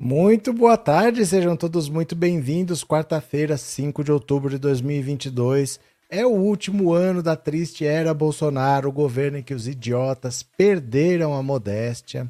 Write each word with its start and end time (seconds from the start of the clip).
Muito 0.00 0.52
boa 0.52 0.76
tarde, 0.76 1.26
sejam 1.26 1.56
todos 1.56 1.88
muito 1.88 2.14
bem-vindos. 2.14 2.84
Quarta-feira, 2.84 3.56
5 3.56 4.04
de 4.04 4.12
outubro 4.12 4.48
de 4.48 4.56
2022. 4.56 5.80
É 6.08 6.24
o 6.24 6.30
último 6.30 6.92
ano 6.92 7.20
da 7.20 7.34
triste 7.34 7.84
era 7.84 8.14
Bolsonaro, 8.14 8.88
o 8.88 8.92
governo 8.92 9.38
em 9.38 9.42
que 9.42 9.52
os 9.52 9.66
idiotas 9.66 10.40
perderam 10.40 11.34
a 11.34 11.42
modéstia. 11.42 12.28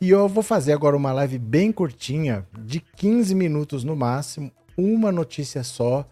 E 0.00 0.08
eu 0.08 0.26
vou 0.26 0.42
fazer 0.42 0.72
agora 0.72 0.96
uma 0.96 1.12
live 1.12 1.38
bem 1.38 1.70
curtinha, 1.70 2.46
de 2.58 2.80
15 2.80 3.34
minutos 3.34 3.84
no 3.84 3.94
máximo, 3.94 4.50
uma 4.74 5.12
notícia 5.12 5.62
só, 5.62 6.08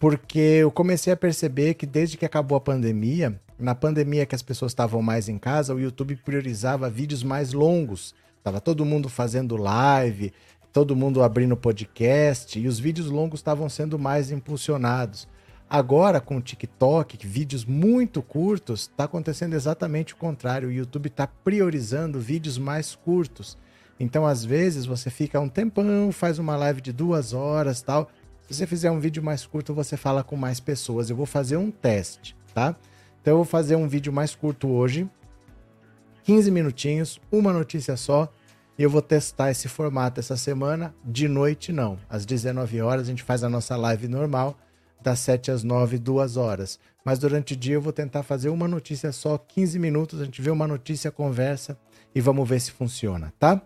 porque 0.00 0.40
eu 0.40 0.72
comecei 0.72 1.12
a 1.12 1.16
perceber 1.16 1.74
que 1.74 1.86
desde 1.86 2.16
que 2.16 2.26
acabou 2.26 2.58
a 2.58 2.60
pandemia, 2.60 3.40
na 3.60 3.76
pandemia 3.76 4.26
que 4.26 4.34
as 4.34 4.42
pessoas 4.42 4.72
estavam 4.72 5.00
mais 5.02 5.28
em 5.28 5.38
casa, 5.38 5.72
o 5.72 5.78
YouTube 5.78 6.16
priorizava 6.16 6.90
vídeos 6.90 7.22
mais 7.22 7.52
longos. 7.52 8.12
Tava 8.42 8.60
todo 8.60 8.84
mundo 8.84 9.08
fazendo 9.08 9.56
live, 9.56 10.32
todo 10.72 10.96
mundo 10.96 11.22
abrindo 11.22 11.56
podcast 11.56 12.58
e 12.58 12.66
os 12.66 12.78
vídeos 12.78 13.08
longos 13.08 13.40
estavam 13.40 13.68
sendo 13.68 13.98
mais 13.98 14.30
impulsionados. 14.30 15.28
Agora, 15.70 16.20
com 16.20 16.36
o 16.36 16.42
TikTok, 16.42 17.26
vídeos 17.26 17.64
muito 17.64 18.20
curtos, 18.20 18.82
está 18.82 19.04
acontecendo 19.04 19.54
exatamente 19.54 20.12
o 20.12 20.16
contrário. 20.16 20.68
O 20.68 20.72
YouTube 20.72 21.06
está 21.06 21.26
priorizando 21.26 22.20
vídeos 22.20 22.58
mais 22.58 22.94
curtos. 22.94 23.56
Então, 23.98 24.26
às 24.26 24.44
vezes, 24.44 24.84
você 24.84 25.08
fica 25.08 25.40
um 25.40 25.48
tempão, 25.48 26.10
faz 26.12 26.38
uma 26.38 26.56
live 26.56 26.80
de 26.80 26.92
duas 26.92 27.32
horas 27.32 27.80
tal. 27.80 28.10
Se 28.42 28.54
você 28.54 28.66
fizer 28.66 28.90
um 28.90 29.00
vídeo 29.00 29.22
mais 29.22 29.46
curto, 29.46 29.72
você 29.72 29.96
fala 29.96 30.22
com 30.22 30.36
mais 30.36 30.60
pessoas. 30.60 31.08
Eu 31.08 31.16
vou 31.16 31.24
fazer 31.24 31.56
um 31.56 31.70
teste, 31.70 32.36
tá? 32.52 32.76
Então, 33.22 33.32
eu 33.32 33.36
vou 33.36 33.46
fazer 33.46 33.76
um 33.76 33.88
vídeo 33.88 34.12
mais 34.12 34.34
curto 34.34 34.68
hoje, 34.68 35.08
15 36.24 36.50
minutinhos, 36.50 37.20
uma 37.30 37.52
notícia 37.52 37.96
só. 37.96 38.32
E 38.78 38.82
eu 38.82 38.90
vou 38.90 39.02
testar 39.02 39.50
esse 39.50 39.68
formato 39.68 40.20
essa 40.20 40.36
semana. 40.36 40.94
De 41.04 41.28
noite, 41.28 41.72
não. 41.72 41.98
Às 42.08 42.24
19 42.24 42.80
horas, 42.80 43.02
a 43.02 43.10
gente 43.10 43.22
faz 43.22 43.44
a 43.44 43.48
nossa 43.48 43.76
live 43.76 44.08
normal, 44.08 44.56
das 45.02 45.18
7 45.20 45.50
às 45.50 45.62
9, 45.62 45.98
duas 45.98 46.36
horas. 46.36 46.78
Mas 47.04 47.18
durante 47.18 47.54
o 47.54 47.56
dia, 47.56 47.74
eu 47.74 47.82
vou 47.82 47.92
tentar 47.92 48.22
fazer 48.22 48.48
uma 48.48 48.68
notícia 48.68 49.12
só, 49.12 49.36
15 49.36 49.78
minutos. 49.78 50.20
A 50.20 50.24
gente 50.24 50.40
vê 50.40 50.50
uma 50.50 50.66
notícia, 50.66 51.10
conversa 51.10 51.76
e 52.14 52.20
vamos 52.20 52.48
ver 52.48 52.60
se 52.60 52.70
funciona, 52.70 53.32
tá? 53.38 53.60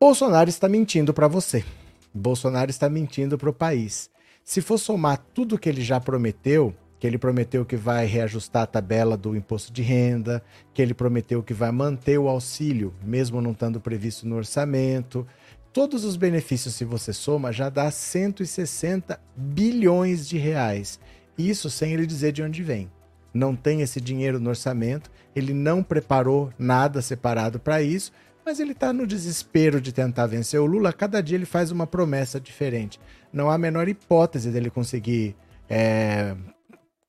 Bolsonaro 0.00 0.48
está 0.48 0.68
mentindo 0.68 1.14
para 1.14 1.28
você. 1.28 1.64
Bolsonaro 2.12 2.70
está 2.70 2.88
mentindo 2.88 3.36
para 3.38 3.50
o 3.50 3.52
país. 3.52 4.10
Se 4.42 4.60
for 4.60 4.78
somar 4.78 5.18
tudo 5.34 5.58
que 5.58 5.68
ele 5.68 5.82
já 5.82 6.00
prometeu, 6.00 6.74
que 7.06 7.08
ele 7.08 7.18
prometeu 7.18 7.64
que 7.64 7.76
vai 7.76 8.04
reajustar 8.04 8.64
a 8.64 8.66
tabela 8.66 9.16
do 9.16 9.36
imposto 9.36 9.72
de 9.72 9.80
renda, 9.80 10.42
que 10.74 10.82
ele 10.82 10.92
prometeu 10.92 11.40
que 11.40 11.54
vai 11.54 11.70
manter 11.70 12.18
o 12.18 12.26
auxílio, 12.26 12.92
mesmo 13.00 13.40
não 13.40 13.52
estando 13.52 13.80
previsto 13.80 14.26
no 14.26 14.34
orçamento. 14.34 15.24
Todos 15.72 16.04
os 16.04 16.16
benefícios, 16.16 16.74
se 16.74 16.84
você 16.84 17.12
soma, 17.12 17.52
já 17.52 17.68
dá 17.68 17.92
160 17.92 19.20
bilhões 19.36 20.28
de 20.28 20.36
reais. 20.36 20.98
Isso 21.38 21.70
sem 21.70 21.92
ele 21.92 22.06
dizer 22.06 22.32
de 22.32 22.42
onde 22.42 22.60
vem. 22.60 22.90
Não 23.32 23.54
tem 23.54 23.82
esse 23.82 24.00
dinheiro 24.00 24.40
no 24.40 24.48
orçamento, 24.48 25.08
ele 25.32 25.54
não 25.54 25.84
preparou 25.84 26.52
nada 26.58 27.00
separado 27.00 27.60
para 27.60 27.80
isso, 27.82 28.10
mas 28.44 28.58
ele 28.58 28.72
está 28.72 28.92
no 28.92 29.06
desespero 29.06 29.80
de 29.80 29.92
tentar 29.92 30.26
vencer 30.26 30.58
o 30.58 30.66
Lula. 30.66 30.92
Cada 30.92 31.22
dia 31.22 31.36
ele 31.36 31.46
faz 31.46 31.70
uma 31.70 31.86
promessa 31.86 32.40
diferente. 32.40 32.98
Não 33.32 33.48
há 33.48 33.54
a 33.54 33.58
menor 33.58 33.88
hipótese 33.88 34.50
dele 34.50 34.70
conseguir 34.70 35.36
é, 35.68 36.34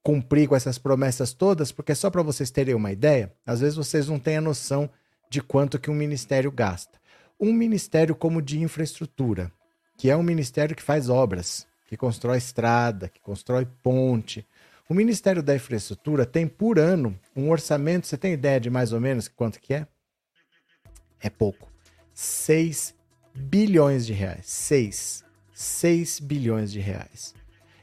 cumprir 0.08 0.48
com 0.48 0.56
essas 0.56 0.78
promessas 0.78 1.34
todas, 1.34 1.70
porque 1.70 1.94
só 1.94 2.10
para 2.10 2.22
vocês 2.22 2.50
terem 2.50 2.74
uma 2.74 2.94
ideia, 2.94 3.30
às 3.46 3.60
vezes 3.60 3.76
vocês 3.76 4.08
não 4.08 4.18
têm 4.18 4.38
a 4.38 4.42
noção 4.42 4.90
de 5.30 5.42
quanto 5.42 5.78
que 5.78 5.92
um 5.92 5.94
ministério 5.94 6.50
gasta. 6.50 6.98
Um 7.38 7.52
ministério 7.52 8.16
como 8.16 8.42
de 8.42 8.58
infraestrutura, 8.58 9.52
que 9.98 10.10
é 10.10 10.16
um 10.16 10.24
ministério 10.24 10.74
que 10.74 10.82
faz 10.82 11.10
obras, 11.10 11.68
que 11.88 11.98
constrói 11.98 12.38
estrada, 12.38 13.10
que 13.10 13.20
constrói 13.20 13.68
ponte. 13.84 14.48
O 14.88 14.94
Ministério 14.94 15.44
da 15.44 15.54
Infraestrutura 15.54 16.26
tem 16.26 16.48
por 16.48 16.80
ano 16.80 17.20
um 17.36 17.50
orçamento, 17.50 18.08
você 18.08 18.18
tem 18.18 18.32
ideia 18.32 18.62
de 18.62 18.70
mais 18.70 18.94
ou 18.94 19.02
menos 19.02 19.28
quanto 19.28 19.60
que 19.60 19.74
é? 19.74 19.86
É 21.20 21.30
pouco. 21.30 21.70
6 22.14 22.96
bilhões 23.36 24.06
de 24.06 24.14
reais. 24.14 24.46
6. 24.46 25.26
6 25.54 26.22
bilhões 26.22 26.72
de 26.72 26.80
reais. 26.80 27.36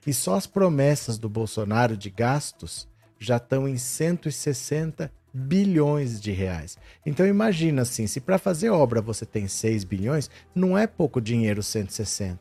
E 0.07 0.13
só 0.13 0.35
as 0.35 0.47
promessas 0.47 1.19
do 1.19 1.29
Bolsonaro 1.29 1.97
de 1.97 2.11
gastos 2.11 2.89
já 3.19 3.37
estão 3.37 3.69
em 3.69 3.79
160 3.79 5.11
bilhões 5.33 6.21
de 6.21 6.31
reais. 6.31 6.79
Então 7.05 7.27
imagina 7.27 7.83
assim, 7.83 8.07
se 8.07 8.21
para 8.21 8.39
fazer 8.39 8.71
obra 8.71 9.01
você 9.01 9.27
tem 9.27 9.49
6 9.49 9.83
bilhões, 9.83 10.31
não 10.55 10.79
é 10.79 10.87
pouco 10.87 11.21
dinheiro 11.21 11.63
160, 11.63 12.39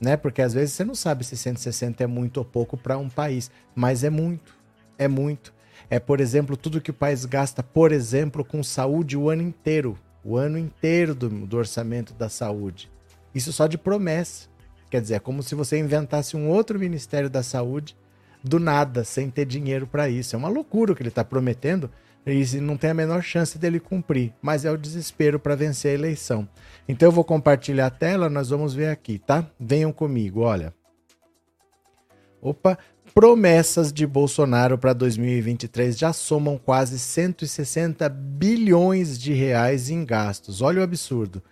né? 0.00 0.16
Porque 0.16 0.42
às 0.42 0.52
vezes 0.52 0.74
você 0.74 0.84
não 0.84 0.94
sabe 0.94 1.24
se 1.24 1.36
160 1.36 2.02
é 2.02 2.06
muito 2.06 2.38
ou 2.38 2.44
pouco 2.44 2.76
para 2.76 2.98
um 2.98 3.08
país, 3.08 3.50
mas 3.74 4.02
é 4.02 4.10
muito. 4.10 4.56
É 4.98 5.06
muito. 5.06 5.54
É, 5.88 6.00
por 6.00 6.20
exemplo, 6.20 6.56
tudo 6.56 6.80
que 6.80 6.90
o 6.90 6.94
país 6.94 7.24
gasta, 7.24 7.62
por 7.62 7.92
exemplo, 7.92 8.44
com 8.44 8.62
saúde 8.62 9.16
o 9.16 9.28
ano 9.28 9.42
inteiro, 9.42 9.96
o 10.24 10.36
ano 10.36 10.58
inteiro 10.58 11.14
do, 11.14 11.28
do 11.28 11.56
orçamento 11.56 12.12
da 12.14 12.28
saúde. 12.28 12.90
Isso 13.34 13.52
só 13.52 13.66
de 13.66 13.78
promessa. 13.78 14.48
Quer 14.92 15.00
dizer, 15.00 15.14
é 15.14 15.18
como 15.18 15.42
se 15.42 15.54
você 15.54 15.78
inventasse 15.78 16.36
um 16.36 16.50
outro 16.50 16.78
Ministério 16.78 17.30
da 17.30 17.42
Saúde 17.42 17.96
do 18.44 18.60
nada, 18.60 19.04
sem 19.04 19.30
ter 19.30 19.46
dinheiro 19.46 19.86
para 19.86 20.06
isso. 20.06 20.36
É 20.36 20.38
uma 20.38 20.50
loucura 20.50 20.92
o 20.92 20.94
que 20.94 21.00
ele 21.00 21.08
está 21.08 21.24
prometendo 21.24 21.90
e 22.26 22.44
não 22.60 22.76
tem 22.76 22.90
a 22.90 22.94
menor 22.94 23.22
chance 23.22 23.56
dele 23.56 23.80
cumprir, 23.80 24.34
mas 24.42 24.66
é 24.66 24.70
o 24.70 24.76
desespero 24.76 25.40
para 25.40 25.56
vencer 25.56 25.92
a 25.92 25.94
eleição. 25.94 26.46
Então 26.86 27.08
eu 27.08 27.12
vou 27.12 27.24
compartilhar 27.24 27.86
a 27.86 27.90
tela, 27.90 28.28
nós 28.28 28.50
vamos 28.50 28.74
ver 28.74 28.88
aqui, 28.88 29.18
tá? 29.18 29.46
Venham 29.58 29.92
comigo, 29.92 30.40
olha. 30.40 30.74
Opa, 32.42 32.76
promessas 33.14 33.90
de 33.94 34.06
Bolsonaro 34.06 34.76
para 34.76 34.92
2023 34.92 35.96
já 35.96 36.12
somam 36.12 36.58
quase 36.58 36.98
160 36.98 38.10
bilhões 38.10 39.18
de 39.18 39.32
reais 39.32 39.88
em 39.88 40.04
gastos. 40.04 40.60
Olha 40.60 40.82
o 40.82 40.84
absurdo. 40.84 41.42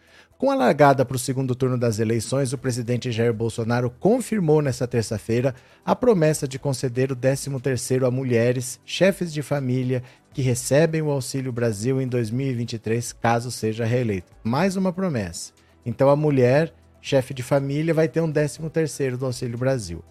Com 0.41 0.51
a 0.51 0.55
largada 0.55 1.05
para 1.05 1.17
o 1.17 1.19
segundo 1.19 1.55
turno 1.55 1.77
das 1.77 1.99
eleições, 1.99 2.55
o 2.55 2.57
presidente 2.57 3.13
Jair 3.13 3.31
Bolsonaro 3.31 3.91
confirmou 3.91 4.63
nesta 4.63 4.89
terça-feira 4.89 5.55
a 5.85 5.95
promessa 5.95 6.49
de 6.49 6.59
conceder 6.59 7.13
o 7.13 7.15
13º 7.15 8.07
a 8.07 8.11
mulheres, 8.11 8.81
chefes 8.83 9.35
de 9.35 9.43
família, 9.43 10.03
que 10.33 10.41
recebem 10.41 11.03
o 11.03 11.11
Auxílio 11.11 11.53
Brasil 11.53 12.01
em 12.01 12.09
2023, 12.09 13.13
caso 13.13 13.51
seja 13.51 13.85
reeleito. 13.85 14.33
Mais 14.43 14.77
uma 14.77 14.95
promessa. 14.95 15.53
Então 15.85 16.09
a 16.09 16.17
mulher, 16.17 16.73
chefe 17.03 17.35
de 17.35 17.43
família, 17.43 17.93
vai 17.93 18.09
ter 18.09 18.23
um 18.23 18.33
13º 18.33 19.19
do 19.19 19.27
Auxílio 19.27 19.59
Brasil. 19.59 20.03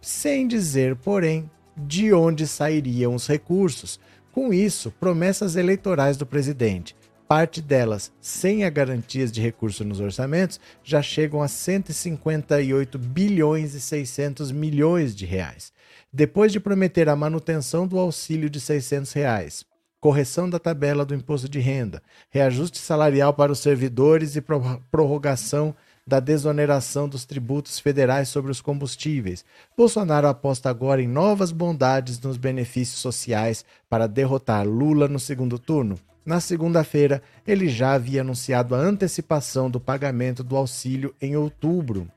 Sem 0.00 0.48
dizer, 0.48 0.96
porém, 0.96 1.48
de 1.76 2.12
onde 2.12 2.48
sairiam 2.48 3.14
os 3.14 3.28
recursos. 3.28 4.00
Com 4.32 4.52
isso, 4.52 4.90
promessas 4.90 5.54
eleitorais 5.54 6.16
do 6.16 6.26
presidente 6.26 6.96
parte 7.28 7.60
delas 7.60 8.12
sem 8.20 8.64
a 8.64 8.70
garantias 8.70 9.32
de 9.32 9.40
recurso 9.40 9.84
nos 9.84 10.00
orçamentos, 10.00 10.60
já 10.82 11.02
chegam 11.02 11.42
a 11.42 11.48
158 11.48 12.98
bilhões 12.98 13.74
e 13.74 13.80
600 13.80 14.52
milhões 14.52 15.14
de 15.14 15.26
reais. 15.26 15.72
Depois 16.12 16.52
de 16.52 16.60
prometer 16.60 17.08
a 17.08 17.16
manutenção 17.16 17.86
do 17.86 17.98
auxílio 17.98 18.48
de 18.48 18.60
600 18.60 19.12
reais, 19.12 19.64
correção 20.00 20.48
da 20.48 20.58
tabela 20.58 21.04
do 21.04 21.14
imposto 21.14 21.48
de 21.48 21.58
renda, 21.58 22.02
reajuste 22.30 22.78
salarial 22.78 23.34
para 23.34 23.52
os 23.52 23.58
servidores 23.58 24.36
e 24.36 24.44
prorrogação 24.90 25.74
da 26.06 26.20
desoneração 26.20 27.08
dos 27.08 27.24
tributos 27.24 27.80
federais 27.80 28.28
sobre 28.28 28.52
os 28.52 28.60
combustíveis. 28.60 29.44
Bolsonaro 29.76 30.28
aposta 30.28 30.70
agora 30.70 31.02
em 31.02 31.08
novas 31.08 31.50
bondades 31.50 32.20
nos 32.20 32.36
benefícios 32.36 33.00
sociais 33.00 33.64
para 33.90 34.06
derrotar 34.06 34.64
Lula 34.64 35.08
no 35.08 35.18
segundo 35.18 35.58
turno. 35.58 35.98
Na 36.26 36.40
segunda-feira, 36.40 37.22
ele 37.46 37.68
já 37.68 37.92
havia 37.92 38.22
anunciado 38.22 38.74
a 38.74 38.78
antecipação 38.78 39.70
do 39.70 39.78
pagamento 39.78 40.42
do 40.42 40.56
auxílio 40.56 41.14
em 41.22 41.36
outubro. 41.36 42.08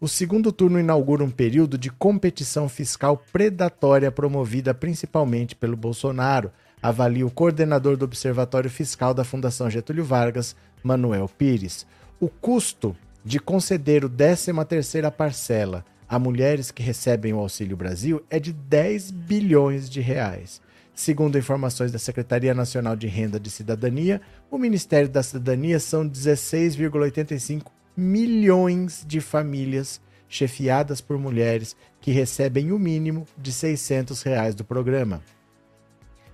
O 0.00 0.06
segundo 0.06 0.52
turno 0.52 0.78
inaugura 0.78 1.24
um 1.24 1.30
período 1.30 1.76
de 1.76 1.90
competição 1.90 2.68
fiscal 2.68 3.20
predatória 3.32 4.12
promovida 4.12 4.72
principalmente 4.72 5.56
pelo 5.56 5.76
Bolsonaro, 5.76 6.52
avalia 6.80 7.26
o 7.26 7.30
coordenador 7.32 7.96
do 7.96 8.04
Observatório 8.04 8.70
Fiscal 8.70 9.12
da 9.12 9.24
Fundação 9.24 9.68
Getúlio 9.68 10.04
Vargas, 10.04 10.54
Manuel 10.80 11.28
Pires. 11.28 11.84
O 12.20 12.28
custo 12.28 12.96
de 13.24 13.40
conceder 13.40 14.04
o 14.04 14.08
13ª 14.08 15.10
parcela 15.10 15.84
a 16.08 16.16
mulheres 16.16 16.70
que 16.70 16.82
recebem 16.82 17.34
o 17.34 17.38
Auxílio 17.38 17.76
Brasil 17.76 18.24
é 18.30 18.38
de 18.38 18.52
10 18.52 19.10
bilhões 19.10 19.90
de 19.90 20.00
reais. 20.00 20.62
Segundo 20.98 21.38
informações 21.38 21.92
da 21.92 21.98
Secretaria 21.98 22.52
Nacional 22.52 22.96
de 22.96 23.06
Renda 23.06 23.38
de 23.38 23.48
Cidadania, 23.50 24.20
o 24.50 24.58
Ministério 24.58 25.08
da 25.08 25.22
Cidadania 25.22 25.78
são 25.78 26.04
16,85 26.10 27.66
milhões 27.96 29.04
de 29.06 29.20
famílias 29.20 30.00
chefiadas 30.28 31.00
por 31.00 31.16
mulheres 31.16 31.76
que 32.00 32.10
recebem 32.10 32.72
o 32.72 32.80
mínimo 32.80 33.28
de 33.38 33.52
600 33.52 34.20
reais 34.22 34.56
do 34.56 34.64
programa. 34.64 35.22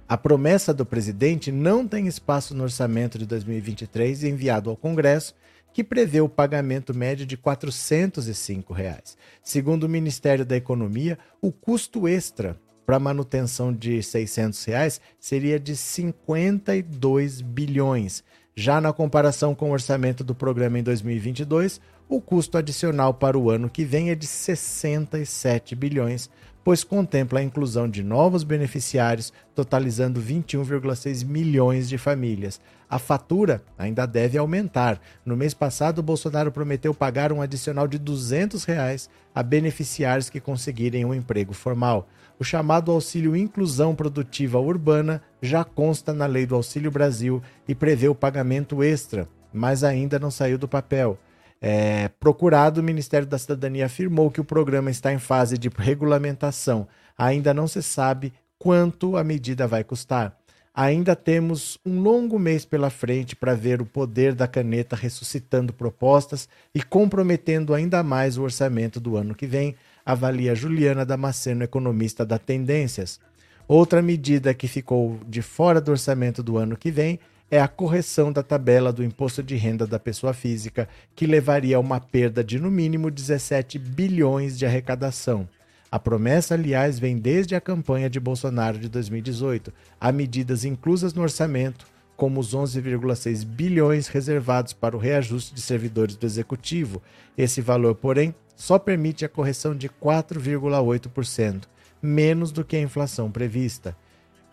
A 0.08 0.16
promessa 0.16 0.72
do 0.72 0.86
presidente 0.86 1.52
não 1.52 1.86
tem 1.86 2.06
espaço 2.06 2.54
no 2.54 2.62
orçamento 2.62 3.18
de 3.18 3.26
2023 3.26 4.24
enviado 4.24 4.70
ao 4.70 4.78
Congresso, 4.78 5.34
que 5.74 5.84
prevê 5.84 6.22
o 6.22 6.28
pagamento 6.28 6.96
médio 6.96 7.26
de 7.26 7.36
405 7.36 8.72
reais. 8.72 9.18
Segundo 9.42 9.84
o 9.84 9.90
Ministério 9.90 10.46
da 10.46 10.56
Economia, 10.56 11.18
o 11.42 11.52
custo 11.52 12.08
extra 12.08 12.58
para 12.84 12.98
manutenção 12.98 13.72
de 13.72 14.02
600 14.02 14.64
reais 14.64 15.00
seria 15.18 15.58
de 15.58 15.76
52 15.76 17.40
bilhões. 17.40 18.22
Já 18.56 18.80
na 18.80 18.92
comparação 18.92 19.54
com 19.54 19.70
o 19.70 19.72
orçamento 19.72 20.22
do 20.22 20.34
programa 20.34 20.78
em 20.78 20.82
2022, 20.82 21.80
o 22.08 22.20
custo 22.20 22.58
adicional 22.58 23.14
para 23.14 23.38
o 23.38 23.50
ano 23.50 23.68
que 23.68 23.84
vem 23.84 24.10
é 24.10 24.14
de 24.14 24.26
67 24.26 25.74
bilhões, 25.74 26.28
pois 26.62 26.82
contempla 26.82 27.40
a 27.40 27.42
inclusão 27.42 27.88
de 27.88 28.02
novos 28.02 28.42
beneficiários, 28.42 29.32
totalizando 29.54 30.20
21,6 30.20 31.24
milhões 31.24 31.88
de 31.88 31.98
famílias. 31.98 32.60
A 32.88 32.98
fatura 32.98 33.62
ainda 33.76 34.06
deve 34.06 34.38
aumentar. 34.38 35.00
No 35.26 35.36
mês 35.36 35.52
passado, 35.52 36.02
Bolsonaro 36.02 36.52
prometeu 36.52 36.94
pagar 36.94 37.32
um 37.32 37.42
adicional 37.42 37.86
de 37.86 37.98
200 37.98 38.64
reais 38.64 39.10
a 39.34 39.42
beneficiários 39.42 40.30
que 40.30 40.40
conseguirem 40.40 41.04
um 41.04 41.14
emprego 41.14 41.52
formal. 41.52 42.08
O 42.38 42.44
chamado 42.44 42.90
Auxílio 42.90 43.36
Inclusão 43.36 43.94
Produtiva 43.94 44.58
Urbana 44.58 45.22
já 45.40 45.64
consta 45.64 46.12
na 46.12 46.26
Lei 46.26 46.46
do 46.46 46.54
Auxílio 46.54 46.90
Brasil 46.90 47.42
e 47.68 47.74
prevê 47.74 48.08
o 48.08 48.14
pagamento 48.14 48.82
extra, 48.82 49.28
mas 49.52 49.84
ainda 49.84 50.18
não 50.18 50.30
saiu 50.30 50.58
do 50.58 50.66
papel. 50.66 51.18
É, 51.66 52.08
procurado, 52.20 52.82
o 52.82 52.84
Ministério 52.84 53.26
da 53.26 53.38
Cidadania 53.38 53.86
afirmou 53.86 54.30
que 54.30 54.38
o 54.38 54.44
programa 54.44 54.90
está 54.90 55.14
em 55.14 55.18
fase 55.18 55.56
de 55.56 55.70
regulamentação. 55.74 56.86
Ainda 57.16 57.54
não 57.54 57.66
se 57.66 57.82
sabe 57.82 58.34
quanto 58.58 59.16
a 59.16 59.24
medida 59.24 59.66
vai 59.66 59.82
custar. 59.82 60.36
Ainda 60.74 61.16
temos 61.16 61.78
um 61.82 62.02
longo 62.02 62.38
mês 62.38 62.66
pela 62.66 62.90
frente 62.90 63.34
para 63.34 63.54
ver 63.54 63.80
o 63.80 63.86
poder 63.86 64.34
da 64.34 64.46
caneta 64.46 64.94
ressuscitando 64.94 65.72
propostas 65.72 66.50
e 66.74 66.82
comprometendo 66.82 67.72
ainda 67.72 68.02
mais 68.02 68.36
o 68.36 68.42
orçamento 68.42 69.00
do 69.00 69.16
ano 69.16 69.34
que 69.34 69.46
vem, 69.46 69.74
avalia 70.04 70.54
Juliana 70.54 71.06
Damasceno, 71.06 71.64
economista 71.64 72.26
da 72.26 72.38
Tendências. 72.38 73.18
Outra 73.66 74.02
medida 74.02 74.52
que 74.52 74.68
ficou 74.68 75.18
de 75.26 75.40
fora 75.40 75.80
do 75.80 75.92
orçamento 75.92 76.42
do 76.42 76.58
ano 76.58 76.76
que 76.76 76.90
vem 76.90 77.18
é 77.54 77.60
a 77.60 77.68
correção 77.68 78.32
da 78.32 78.42
tabela 78.42 78.92
do 78.92 79.04
imposto 79.04 79.40
de 79.40 79.54
renda 79.54 79.86
da 79.86 79.96
pessoa 79.96 80.34
física, 80.34 80.88
que 81.14 81.24
levaria 81.24 81.76
a 81.76 81.80
uma 81.80 82.00
perda 82.00 82.42
de 82.42 82.58
no 82.58 82.68
mínimo 82.68 83.12
17 83.12 83.78
bilhões 83.78 84.58
de 84.58 84.66
arrecadação. 84.66 85.48
A 85.88 85.96
promessa, 85.96 86.54
aliás, 86.54 86.98
vem 86.98 87.16
desde 87.16 87.54
a 87.54 87.60
campanha 87.60 88.10
de 88.10 88.18
Bolsonaro 88.18 88.76
de 88.76 88.88
2018. 88.88 89.72
Há 90.00 90.10
medidas 90.10 90.64
inclusas 90.64 91.14
no 91.14 91.22
orçamento, 91.22 91.86
como 92.16 92.40
os 92.40 92.56
11,6 92.56 93.44
bilhões 93.44 94.08
reservados 94.08 94.72
para 94.72 94.96
o 94.96 94.98
reajuste 94.98 95.54
de 95.54 95.62
servidores 95.62 96.16
do 96.16 96.26
executivo. 96.26 97.00
Esse 97.38 97.60
valor, 97.60 97.94
porém, 97.94 98.34
só 98.56 98.80
permite 98.80 99.24
a 99.24 99.28
correção 99.28 99.76
de 99.76 99.88
4,8%, 99.88 101.68
menos 102.02 102.50
do 102.50 102.64
que 102.64 102.74
a 102.74 102.82
inflação 102.82 103.30
prevista. 103.30 103.96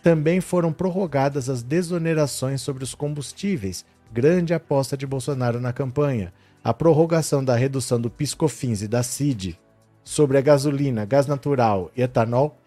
Também 0.02 0.42
foram 0.42 0.74
prorrogadas 0.74 1.50
as 1.50 1.62
desonerações 1.62 2.62
sobre 2.62 2.84
os 2.84 2.96
combustíveis, 2.96 3.86
grande 4.12 4.54
aposta 4.54 4.98
de 4.98 5.06
Bolsonaro 5.06 5.60
na 5.60 5.72
campanha. 5.72 6.34
A 6.64 6.74
prorrogação 6.74 7.44
da 7.44 7.56
redução 7.56 8.00
do 8.00 8.10
Piscofins 8.10 8.82
e 8.82 8.88
da 8.88 9.04
CID 9.04 9.60
sobre 10.04 10.38
a 10.38 10.42
gasolina, 10.42 11.06
gás 11.06 11.28
natural 11.28 11.92
e 11.96 12.02
etanol 12.02 12.58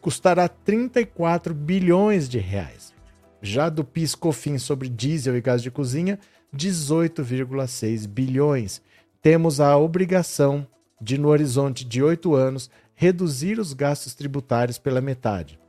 custará 0.00 0.48
34 0.48 1.54
bilhões 1.54 2.28
de 2.28 2.38
reais. 2.38 2.92
Já 3.40 3.68
do 3.68 3.84
PIS/COFINS 3.84 4.62
sobre 4.62 4.88
diesel 4.88 5.36
e 5.36 5.40
gás 5.40 5.62
de 5.62 5.70
cozinha, 5.70 6.18
18,6 6.54 8.06
bilhões. 8.06 8.82
Temos 9.20 9.60
a 9.60 9.76
obrigação 9.76 10.66
de, 11.00 11.18
no 11.18 11.28
horizonte 11.28 11.84
de 11.84 12.02
oito 12.02 12.34
anos, 12.34 12.70
reduzir 12.94 13.58
os 13.58 13.72
gastos 13.72 14.14
tributários 14.14 14.78
pela 14.78 15.00
metade. 15.00 15.61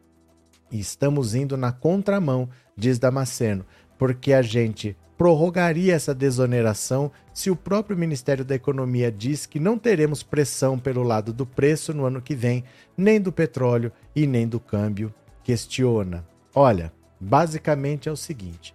E 0.73 0.79
estamos 0.79 1.35
indo 1.35 1.55
na 1.55 1.71
contramão, 1.71 2.49
diz 2.75 2.97
Damasceno, 2.97 3.63
porque 3.95 4.33
a 4.33 4.41
gente 4.41 4.97
prorrogaria 5.15 5.93
essa 5.93 6.15
desoneração 6.15 7.11
se 7.31 7.51
o 7.51 7.55
próprio 7.55 7.95
Ministério 7.95 8.43
da 8.43 8.55
Economia 8.55 9.11
diz 9.11 9.45
que 9.45 9.59
não 9.59 9.77
teremos 9.77 10.23
pressão 10.23 10.79
pelo 10.79 11.03
lado 11.03 11.31
do 11.31 11.45
preço 11.45 11.93
no 11.93 12.05
ano 12.05 12.19
que 12.19 12.33
vem, 12.33 12.63
nem 12.97 13.21
do 13.21 13.31
petróleo 13.31 13.91
e 14.15 14.25
nem 14.25 14.47
do 14.47 14.59
câmbio. 14.59 15.13
Questiona. 15.43 16.27
Olha, 16.55 16.91
basicamente 17.19 18.09
é 18.09 18.11
o 18.11 18.17
seguinte: 18.17 18.73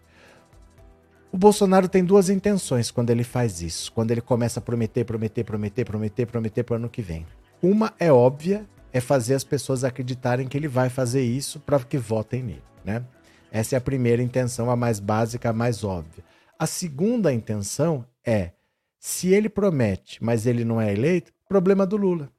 o 1.32 1.36
Bolsonaro 1.36 1.88
tem 1.88 2.04
duas 2.04 2.30
intenções 2.30 2.92
quando 2.92 3.10
ele 3.10 3.24
faz 3.24 3.60
isso, 3.60 3.90
quando 3.92 4.12
ele 4.12 4.20
começa 4.20 4.60
a 4.60 4.62
prometer, 4.62 5.04
prometer, 5.04 5.42
prometer, 5.42 5.84
prometer, 5.84 6.26
prometer 6.26 6.62
para 6.62 6.74
o 6.74 6.76
ano 6.76 6.88
que 6.88 7.02
vem. 7.02 7.26
Uma 7.60 7.92
é 7.98 8.12
óbvia, 8.12 8.64
é 8.98 9.00
fazer 9.00 9.34
as 9.34 9.44
pessoas 9.44 9.84
acreditarem 9.84 10.46
que 10.46 10.56
ele 10.56 10.68
vai 10.68 10.90
fazer 10.90 11.22
isso 11.22 11.58
para 11.60 11.78
que 11.80 11.96
votem 11.96 12.42
nele, 12.42 12.62
né? 12.84 13.04
Essa 13.50 13.76
é 13.76 13.78
a 13.78 13.80
primeira 13.80 14.22
intenção, 14.22 14.70
a 14.70 14.76
mais 14.76 15.00
básica, 15.00 15.48
a 15.48 15.52
mais 15.52 15.82
óbvia. 15.82 16.22
A 16.58 16.66
segunda 16.66 17.32
intenção 17.32 18.04
é: 18.24 18.52
se 18.98 19.28
ele 19.28 19.48
promete, 19.48 20.22
mas 20.22 20.46
ele 20.46 20.64
não 20.64 20.80
é 20.80 20.92
eleito, 20.92 21.32
problema 21.48 21.86
do 21.86 21.96
Lula. 21.96 22.30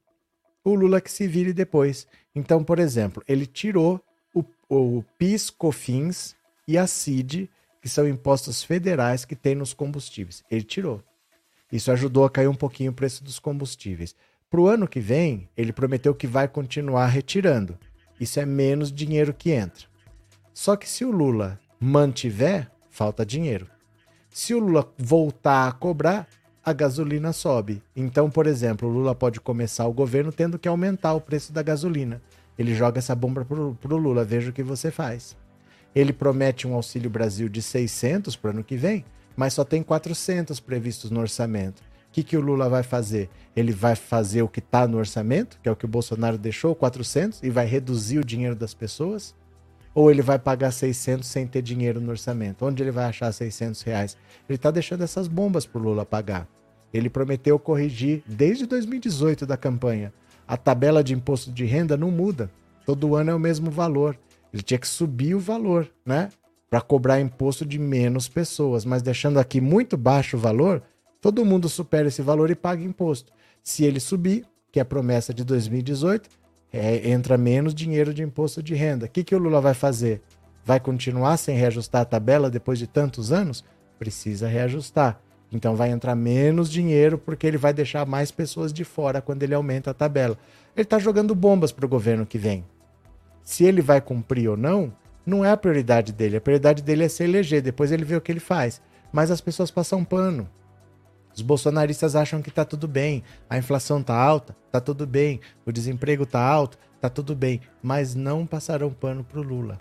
O 0.63 0.75
Lula 0.75 1.01
que 1.01 1.11
se 1.11 1.27
vire 1.27 1.53
depois. 1.53 2.06
Então, 2.35 2.63
por 2.63 2.77
exemplo, 2.77 3.23
ele 3.27 3.45
tirou 3.45 3.99
o, 4.33 4.44
o 4.69 5.04
PIS, 5.18 5.49
COFINS 5.49 6.35
e 6.68 6.78
a 6.78 6.85
CID 6.85 7.49
que 7.81 7.89
são 7.89 8.07
impostos 8.07 8.61
federais 8.61 9.25
que 9.25 9.35
tem 9.35 9.56
nos 9.56 9.73
combustíveis. 9.73 10.44
Ele 10.51 10.63
tirou. 10.63 11.01
Isso 11.71 11.92
ajudou 11.92 12.25
a 12.25 12.30
cair 12.30 12.47
um 12.47 12.56
pouquinho 12.56 12.92
o 12.92 12.94
preço 12.94 13.23
dos 13.23 13.39
combustíveis. 13.39 14.16
Para 14.49 14.61
o 14.61 14.68
ano 14.68 14.87
que 14.87 14.99
vem, 14.99 15.47
ele 15.56 15.71
prometeu 15.71 16.15
que 16.15 16.25
vai 16.25 16.47
continuar 16.47 17.06
retirando. 17.06 17.77
Isso 18.19 18.39
é 18.39 18.45
menos 18.47 18.91
dinheiro 18.91 19.31
que 19.31 19.51
entra. 19.51 19.85
Só 20.51 20.75
que 20.75 20.89
se 20.89 21.06
o 21.06 21.11
Lula 21.11 21.59
mantiver, 21.79 22.68
falta 22.89 23.23
dinheiro. 23.23 23.68
Se 24.31 24.56
o 24.56 24.59
Lula 24.59 24.91
voltar 24.97 25.68
a 25.68 25.71
cobrar, 25.71 26.27
a 26.65 26.73
gasolina 26.73 27.31
sobe. 27.31 27.83
Então, 27.95 28.27
por 28.27 28.47
exemplo, 28.47 28.89
o 28.89 28.91
Lula 28.91 29.13
pode 29.13 29.39
começar 29.39 29.85
o 29.85 29.94
governo 29.94 30.31
tendo 30.31 30.57
que 30.57 30.68
aumentar 30.68 31.13
o 31.13 31.21
preço 31.21 31.53
da 31.53 31.61
gasolina. 31.61 32.19
Ele 32.57 32.73
joga 32.73 32.97
essa 32.97 33.13
bomba 33.13 33.45
para 33.45 33.94
o 33.94 33.97
Lula, 33.97 34.25
veja 34.25 34.49
o 34.49 34.53
que 34.53 34.63
você 34.63 34.89
faz. 34.89 35.37
Ele 35.94 36.11
promete 36.11 36.68
um 36.68 36.73
Auxílio 36.73 37.09
Brasil 37.09 37.47
de 37.47 37.61
600 37.61 38.35
para 38.35 38.49
o 38.49 38.51
ano 38.51 38.63
que 38.63 38.75
vem, 38.75 39.06
mas 39.35 39.53
só 39.53 39.63
tem 39.63 39.83
400 39.83 40.59
previstos 40.59 41.11
no 41.11 41.19
orçamento. 41.19 41.89
O 42.09 42.11
que, 42.11 42.23
que 42.23 42.35
o 42.35 42.42
Lula 42.42 42.68
vai 42.68 42.81
fazer? 42.81 43.30
Ele 43.56 43.71
vai 43.71 43.95
fazer 43.95 44.42
o 44.42 44.47
que 44.47 44.59
está 44.59 44.87
no 44.87 44.97
orçamento, 44.97 45.59
que 45.61 45.69
é 45.69 45.71
o 45.71 45.75
que 45.75 45.85
o 45.85 45.87
Bolsonaro 45.87 46.39
deixou, 46.39 46.73
400, 46.73 47.44
e 47.44 47.51
vai 47.51 47.68
reduzir 47.68 48.18
o 48.18 48.25
dinheiro 48.25 48.56
das 48.56 48.73
pessoas? 48.73 49.35
Ou 49.94 50.09
ele 50.09 50.21
vai 50.21 50.39
pagar 50.39 50.71
600 50.71 51.28
sem 51.28 51.45
ter 51.45 51.61
dinheiro 51.61 52.01
no 52.01 52.09
orçamento? 52.09 52.66
Onde 52.66 52.81
ele 52.81 52.92
vai 52.92 53.06
achar 53.06 53.31
600 53.31 53.81
reais? 53.83 54.18
Ele 54.47 54.56
está 54.56 54.71
deixando 54.71 55.04
essas 55.04 55.28
bombas 55.28 55.66
para 55.66 55.80
o 55.80 55.83
Lula 55.83 56.06
pagar. 56.06 56.47
Ele 56.92 57.09
prometeu 57.09 57.59
corrigir 57.59 58.23
desde 58.25 58.66
2018 58.66 59.45
da 59.45 59.56
campanha. 59.56 60.11
A 60.47 60.57
tabela 60.57 61.04
de 61.04 61.13
imposto 61.13 61.51
de 61.51 61.63
renda 61.66 61.95
não 61.95 62.09
muda. 62.09 62.49
Todo 62.85 63.16
ano 63.16 63.30
é 63.30 63.35
o 63.35 63.39
mesmo 63.39 63.69
valor. 63.69 64.18
Ele 64.51 64.63
tinha 64.63 64.80
que 64.80 64.87
subir 64.87 65.35
o 65.35 65.39
valor, 65.39 65.87
né? 66.04 66.30
Para 66.69 66.81
cobrar 66.81 67.19
imposto 67.19 67.66
de 67.66 67.78
menos 67.78 68.28
pessoas, 68.28 68.83
mas 68.83 69.04
deixando 69.04 69.39
aqui 69.39 69.61
muito 69.61 69.95
baixo 69.95 70.37
o 70.37 70.39
valor, 70.39 70.81
todo 71.21 71.45
mundo 71.45 71.68
supera 71.69 72.07
esse 72.07 72.21
valor 72.21 72.49
e 72.49 72.56
paga 72.56 72.83
imposto. 72.83 73.31
Se 73.64 73.83
ele 73.83 73.99
subir, 73.99 74.45
que 74.71 74.80
é 74.80 74.81
a 74.81 74.85
promessa 74.85 75.33
de 75.33 75.44
2018, 75.44 76.30
é, 76.71 77.09
entra 77.09 77.38
menos 77.38 77.73
dinheiro 77.73 78.14
de 78.14 78.23
imposto 78.23 78.61
de 78.61 78.76
renda. 78.76 79.06
O 79.06 79.09
que, 79.09 79.23
que 79.23 79.35
o 79.35 79.40
Lula 79.40 79.59
vai 79.59 79.73
fazer? 79.73 80.21
Vai 80.64 80.80
continuar 80.80 81.38
sem 81.38 81.57
reajustar 81.57 82.02
a 82.02 82.06
tabela 82.06 82.49
depois 82.49 82.78
de 82.78 82.88
tantos 82.88 83.31
anos? 83.31 83.64
Precisa 83.97 84.47
reajustar. 84.47 85.19
Então 85.52 85.76
vai 85.76 85.90
entrar 85.90 86.16
menos 86.16 86.69
dinheiro 86.69 87.18
porque 87.18 87.47
ele 87.47 87.57
vai 87.57 87.73
deixar 87.73 88.06
mais 88.06 88.30
pessoas 88.30 88.71
de 88.71 88.83
fora 88.83 89.21
quando 89.21 89.42
ele 89.42 89.56
aumenta 89.56 89.92
a 89.92 89.95
tabela. 89.95 90.38
Ele 90.76 90.83
está 90.83 90.99
jogando 90.99 91.33
bombas 91.33 91.71
para 91.71 91.85
o 91.85 91.90
governo 91.90 92.26
que 92.26 92.38
vem 92.38 92.64
se 93.49 93.64
ele 93.64 93.81
vai 93.81 93.99
cumprir 93.99 94.47
ou 94.47 94.56
não, 94.56 94.94
não 95.26 95.44
é 95.44 95.49
a 95.49 95.57
prioridade 95.57 96.14
dele. 96.14 96.38
A 96.38 96.42
prioridade 96.42 96.83
dele 96.83 97.06
é 97.06 97.09
se 97.09 97.23
eleger, 97.23 97.64
depois 97.64 97.92
ele 97.92 98.06
vê 98.06 98.16
o 98.16 98.21
que 98.21 98.31
ele 98.31 98.40
faz. 98.40 98.80
Mas 99.11 99.31
as 99.31 99.42
pessoas 99.42 99.71
passam 99.71 100.04
pano. 100.06 100.47
Os 101.40 101.42
bolsonaristas 101.42 102.18
acham 102.18 102.42
que 102.42 102.52
tá 102.52 102.66
tudo 102.66 102.86
bem, 102.86 103.24
a 103.50 103.58
inflação 103.58 104.04
tá 104.04 104.14
alta, 104.14 104.54
tá 104.69 104.81
tudo 104.81 105.08
bem, 105.08 105.40
o 105.66 105.72
desemprego 105.72 106.26
tá 106.26 106.42
alto, 106.42 106.78
tá 107.00 107.10
tudo 107.10 107.34
bem, 107.34 107.62
mas 107.81 108.14
não 108.14 108.46
passarão 108.46 108.92
pano 108.92 109.24
pro 109.24 109.42
Lula. 109.42 109.80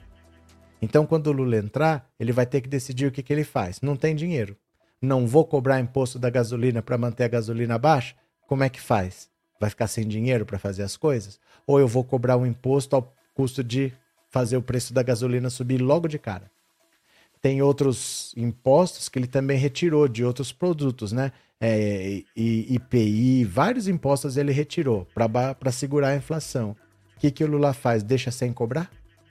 Então, 0.80 1.04
quando 1.04 1.26
o 1.26 1.32
Lula 1.32 1.56
entrar, 1.56 2.08
ele 2.16 2.30
vai 2.30 2.46
ter 2.46 2.60
que 2.60 2.68
decidir 2.68 3.06
o 3.06 3.10
que, 3.10 3.24
que 3.24 3.32
ele 3.32 3.42
faz. 3.42 3.80
Não 3.80 3.96
tem 3.96 4.14
dinheiro. 4.14 4.56
Não 5.02 5.26
vou 5.26 5.44
cobrar 5.44 5.80
imposto 5.80 6.16
da 6.16 6.30
gasolina 6.30 6.80
para 6.80 6.96
manter 6.96 7.24
a 7.24 7.28
gasolina 7.28 7.76
baixa? 7.76 8.14
Como 8.46 8.62
é 8.62 8.68
que 8.68 8.80
faz? 8.80 9.28
Vai 9.60 9.68
ficar 9.68 9.88
sem 9.88 10.06
dinheiro 10.06 10.46
para 10.46 10.60
fazer 10.60 10.84
as 10.84 10.96
coisas? 10.96 11.40
Ou 11.66 11.80
eu 11.80 11.88
vou 11.88 12.04
cobrar 12.04 12.36
um 12.36 12.46
imposto 12.46 12.94
ao 12.94 13.12
custo 13.34 13.64
de 13.64 13.92
fazer 14.30 14.56
o 14.56 14.62
preço 14.62 14.94
da 14.94 15.02
gasolina 15.02 15.50
subir 15.50 15.78
logo 15.78 16.06
de 16.06 16.20
cara. 16.20 16.48
tem 17.40 17.62
outros 17.62 18.32
impostos 18.36 19.08
que 19.08 19.18
ele 19.18 19.26
também 19.26 19.58
retirou 19.58 20.06
de 20.06 20.24
outros 20.24 20.52
produtos, 20.52 21.10
né? 21.10 21.32
É, 21.60 22.22
e, 22.36 22.74
IPI, 22.74 23.44
vários 23.44 23.88
impostos 23.88 24.36
ele 24.36 24.52
retirou 24.52 25.06
para 25.14 25.72
segurar 25.72 26.10
a 26.10 26.16
inflação. 26.16 26.76
O 27.16 27.20
que, 27.20 27.30
que 27.30 27.42
o 27.42 27.48
Lula 27.48 27.72
faz? 27.72 28.02
Deixa 28.02 28.30
sem 28.30 28.52
cobrar? 28.52 28.90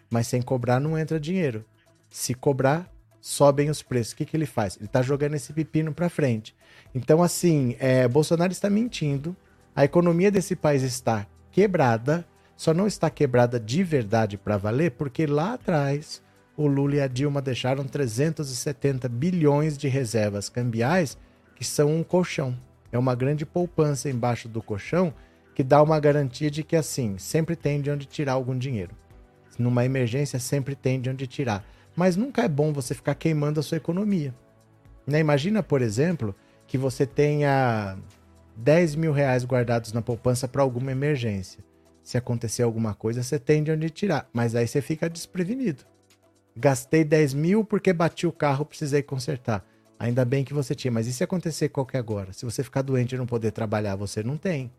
Mas 0.09 0.27
sem 0.27 0.41
cobrar 0.41 0.79
não 0.79 0.97
entra 0.97 1.19
dinheiro. 1.19 1.63
Se 2.09 2.33
cobrar, 2.33 2.91
sobem 3.21 3.69
os 3.69 3.81
preços. 3.81 4.13
O 4.13 4.17
que, 4.17 4.25
que 4.25 4.35
ele 4.35 4.45
faz? 4.45 4.75
Ele 4.75 4.85
está 4.85 5.01
jogando 5.01 5.35
esse 5.35 5.53
pepino 5.53 5.93
para 5.93 6.09
frente. 6.09 6.55
Então, 6.93 7.23
assim, 7.23 7.75
é, 7.79 8.07
Bolsonaro 8.07 8.51
está 8.51 8.69
mentindo. 8.69 9.35
A 9.75 9.85
economia 9.85 10.31
desse 10.31 10.55
país 10.55 10.83
está 10.83 11.25
quebrada. 11.51 12.25
Só 12.55 12.73
não 12.73 12.87
está 12.87 13.09
quebrada 13.09 13.59
de 13.59 13.83
verdade 13.83 14.37
para 14.37 14.57
valer, 14.57 14.91
porque 14.91 15.25
lá 15.27 15.53
atrás 15.53 16.23
o 16.57 16.65
Lula 16.65 16.95
e 16.95 17.01
a 17.01 17.07
Dilma 17.07 17.39
deixaram 17.39 17.83
370 17.83 19.07
bilhões 19.07 19.77
de 19.77 19.87
reservas 19.87 20.49
cambiais, 20.49 21.15
que 21.57 21.65
são 21.65 21.95
um 21.95 22.03
colchão. 22.03 22.55
É 22.91 22.99
uma 22.99 23.15
grande 23.15 23.43
poupança 23.45 24.07
embaixo 24.09 24.47
do 24.47 24.61
colchão 24.61 25.11
que 25.55 25.63
dá 25.63 25.81
uma 25.81 25.99
garantia 25.99 26.51
de 26.51 26.63
que, 26.63 26.75
assim, 26.75 27.17
sempre 27.17 27.55
tem 27.55 27.81
de 27.81 27.89
onde 27.89 28.05
tirar 28.05 28.33
algum 28.33 28.55
dinheiro. 28.55 28.95
Numa 29.57 29.83
emergência, 29.83 30.37
sempre 30.37 30.75
tem 30.75 31.01
de 31.01 31.09
onde 31.09 31.25
tirar. 31.25 31.65
Mas 31.95 32.15
nunca 32.15 32.43
é 32.43 32.47
bom 32.47 32.71
você 32.71 32.93
ficar 32.93 33.15
queimando 33.15 33.59
a 33.59 33.63
sua 33.63 33.77
economia. 33.77 34.35
Né? 35.07 35.19
Imagina, 35.19 35.63
por 35.63 35.81
exemplo, 35.81 36.35
que 36.67 36.77
você 36.77 37.07
tenha 37.07 37.97
10 38.55 38.93
mil 38.93 39.11
reais 39.11 39.43
guardados 39.43 39.91
na 39.91 40.01
poupança 40.01 40.47
para 40.47 40.61
alguma 40.61 40.91
emergência. 40.91 41.63
Se 42.03 42.19
acontecer 42.19 42.61
alguma 42.61 42.93
coisa, 42.93 43.23
você 43.23 43.39
tem 43.39 43.63
de 43.63 43.71
onde 43.71 43.89
tirar. 43.89 44.29
Mas 44.31 44.53
aí 44.53 44.67
você 44.67 44.79
fica 44.79 45.09
desprevenido. 45.09 45.83
Gastei 46.55 47.03
10 47.03 47.33
mil 47.33 47.65
porque 47.65 47.91
bati 47.91 48.27
o 48.27 48.31
carro, 48.31 48.63
precisei 48.63 49.01
consertar. 49.01 49.65
Ainda 49.99 50.23
bem 50.23 50.43
que 50.43 50.53
você 50.53 50.75
tinha, 50.75 50.91
mas 50.91 51.07
e 51.07 51.13
se 51.13 51.23
acontecer 51.23 51.69
qualquer 51.69 51.97
agora? 51.97 52.31
Se 52.31 52.45
você 52.45 52.63
ficar 52.63 52.83
doente 52.83 53.15
e 53.15 53.17
não 53.17 53.25
poder 53.25 53.51
trabalhar, 53.51 53.95
você 53.95 54.21
não 54.21 54.37
tem. 54.37 54.71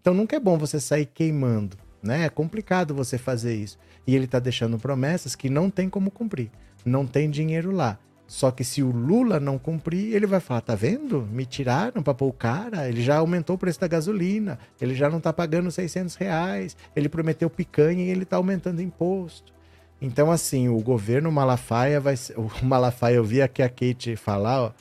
Então 0.00 0.12
nunca 0.12 0.36
é 0.36 0.40
bom 0.40 0.58
você 0.58 0.80
sair 0.80 1.06
queimando, 1.06 1.76
né? 2.02 2.24
É 2.24 2.28
complicado 2.28 2.94
você 2.94 3.16
fazer 3.16 3.54
isso. 3.54 3.78
E 4.06 4.14
ele 4.14 4.26
tá 4.26 4.38
deixando 4.38 4.78
promessas 4.78 5.34
que 5.34 5.48
não 5.48 5.70
tem 5.70 5.88
como 5.88 6.10
cumprir. 6.10 6.50
Não 6.84 7.06
tem 7.06 7.30
dinheiro 7.30 7.70
lá. 7.70 7.98
Só 8.26 8.50
que 8.50 8.64
se 8.64 8.82
o 8.82 8.90
Lula 8.90 9.38
não 9.38 9.58
cumprir, 9.58 10.14
ele 10.14 10.26
vai 10.26 10.40
falar: 10.40 10.60
tá 10.60 10.74
vendo? 10.74 11.22
Me 11.22 11.46
tiraram 11.46 12.02
para 12.02 12.14
pôr 12.14 12.26
o 12.26 12.32
cara. 12.32 12.88
Ele 12.88 13.02
já 13.02 13.18
aumentou 13.18 13.54
o 13.54 13.58
preço 13.58 13.80
da 13.80 13.86
gasolina. 13.86 14.58
Ele 14.80 14.94
já 14.94 15.08
não 15.08 15.20
tá 15.20 15.32
pagando 15.32 15.70
600 15.70 16.16
reais. 16.16 16.76
Ele 16.94 17.08
prometeu 17.08 17.48
picanha 17.48 18.04
e 18.04 18.08
ele 18.08 18.24
tá 18.24 18.36
aumentando 18.36 18.82
imposto. 18.82 19.55
Então, 20.00 20.30
assim, 20.30 20.68
o 20.68 20.78
governo 20.80 21.32
Malafaia 21.32 22.00
vai 22.00 22.16
ser. 22.16 22.36
O 22.38 22.50
Malafaia, 22.64 23.16
eu 23.16 23.24
vi 23.24 23.40
aqui 23.40 23.62
a 23.62 23.68
Kate 23.68 24.16
falar, 24.16 24.62
ó. 24.62 24.72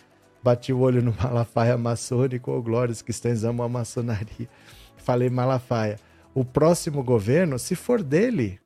Bati 0.44 0.72
o 0.72 0.80
olho 0.80 1.02
no 1.02 1.14
Malafaia 1.22 1.78
maçônico, 1.78 2.52
ô 2.52 2.62
glórias 2.62 3.02
que 3.02 3.12
estão 3.12 3.32
amam 3.50 3.66
a 3.66 3.70
maçonaria. 3.70 4.48
Falei 4.98 5.30
Malafaia. 5.30 6.00
O 6.34 6.44
próximo 6.44 7.04
governo, 7.04 7.58
se 7.58 7.76
for 7.76 8.04
dele, 8.04 8.60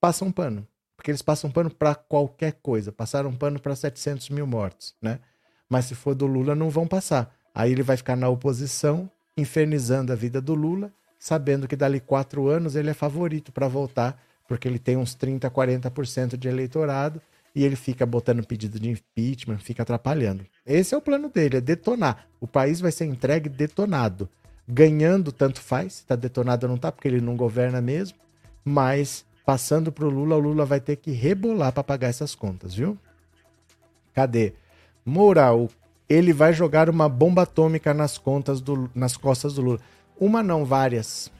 passa 0.00 0.24
um 0.24 0.32
pano. 0.32 0.66
Porque 0.96 1.10
eles 1.10 1.22
passam 1.22 1.50
pano 1.50 1.70
para 1.70 1.94
qualquer 1.94 2.54
coisa. 2.62 2.90
Passaram 2.90 3.30
um 3.30 3.36
pano 3.36 3.60
para 3.60 3.76
700 3.76 4.30
mil 4.30 4.46
mortos, 4.46 4.94
né? 5.00 5.20
Mas 5.68 5.84
se 5.84 5.94
for 5.94 6.14
do 6.14 6.26
Lula, 6.26 6.54
não 6.54 6.70
vão 6.70 6.86
passar. 6.86 7.34
Aí 7.54 7.72
ele 7.72 7.82
vai 7.82 7.96
ficar 7.96 8.16
na 8.16 8.28
oposição, 8.28 9.10
infernizando 9.36 10.12
a 10.12 10.16
vida 10.16 10.40
do 10.40 10.54
Lula, 10.54 10.92
sabendo 11.18 11.68
que 11.68 11.76
dali 11.76 12.00
quatro 12.00 12.48
anos 12.48 12.74
ele 12.74 12.90
é 12.90 12.94
favorito 12.94 13.52
para 13.52 13.68
voltar 13.68 14.20
porque 14.48 14.68
ele 14.68 14.78
tem 14.78 14.96
uns 14.96 15.14
30, 15.14 15.50
40% 15.50 16.36
de 16.36 16.48
eleitorado 16.48 17.20
e 17.54 17.64
ele 17.64 17.76
fica 17.76 18.04
botando 18.04 18.44
pedido 18.44 18.80
de 18.80 18.90
impeachment, 18.90 19.58
fica 19.58 19.82
atrapalhando. 19.82 20.44
Esse 20.66 20.94
é 20.94 20.98
o 20.98 21.02
plano 21.02 21.28
dele, 21.28 21.58
é 21.58 21.60
detonar. 21.60 22.26
O 22.40 22.46
país 22.46 22.80
vai 22.80 22.90
ser 22.90 23.04
entregue 23.04 23.48
detonado. 23.48 24.28
Ganhando, 24.66 25.30
tanto 25.30 25.60
faz, 25.60 25.94
se 25.94 26.06
tá 26.06 26.16
detonado 26.16 26.66
ou 26.66 26.70
não 26.70 26.78
tá, 26.78 26.90
porque 26.90 27.06
ele 27.06 27.20
não 27.20 27.36
governa 27.36 27.80
mesmo, 27.80 28.18
mas 28.64 29.24
passando 29.44 29.92
pro 29.92 30.08
Lula, 30.08 30.36
o 30.36 30.40
Lula 30.40 30.64
vai 30.64 30.80
ter 30.80 30.96
que 30.96 31.12
rebolar 31.12 31.70
para 31.72 31.84
pagar 31.84 32.08
essas 32.08 32.34
contas, 32.34 32.74
viu? 32.74 32.98
Cadê? 34.14 34.54
Moura, 35.04 35.50
ele 36.08 36.32
vai 36.32 36.52
jogar 36.52 36.88
uma 36.88 37.08
bomba 37.08 37.42
atômica 37.42 37.92
nas 37.92 38.16
contas 38.16 38.60
do, 38.60 38.90
nas 38.94 39.16
costas 39.16 39.54
do 39.54 39.62
Lula. 39.62 39.80
Uma 40.18 40.42
não, 40.42 40.64
várias. 40.64 41.30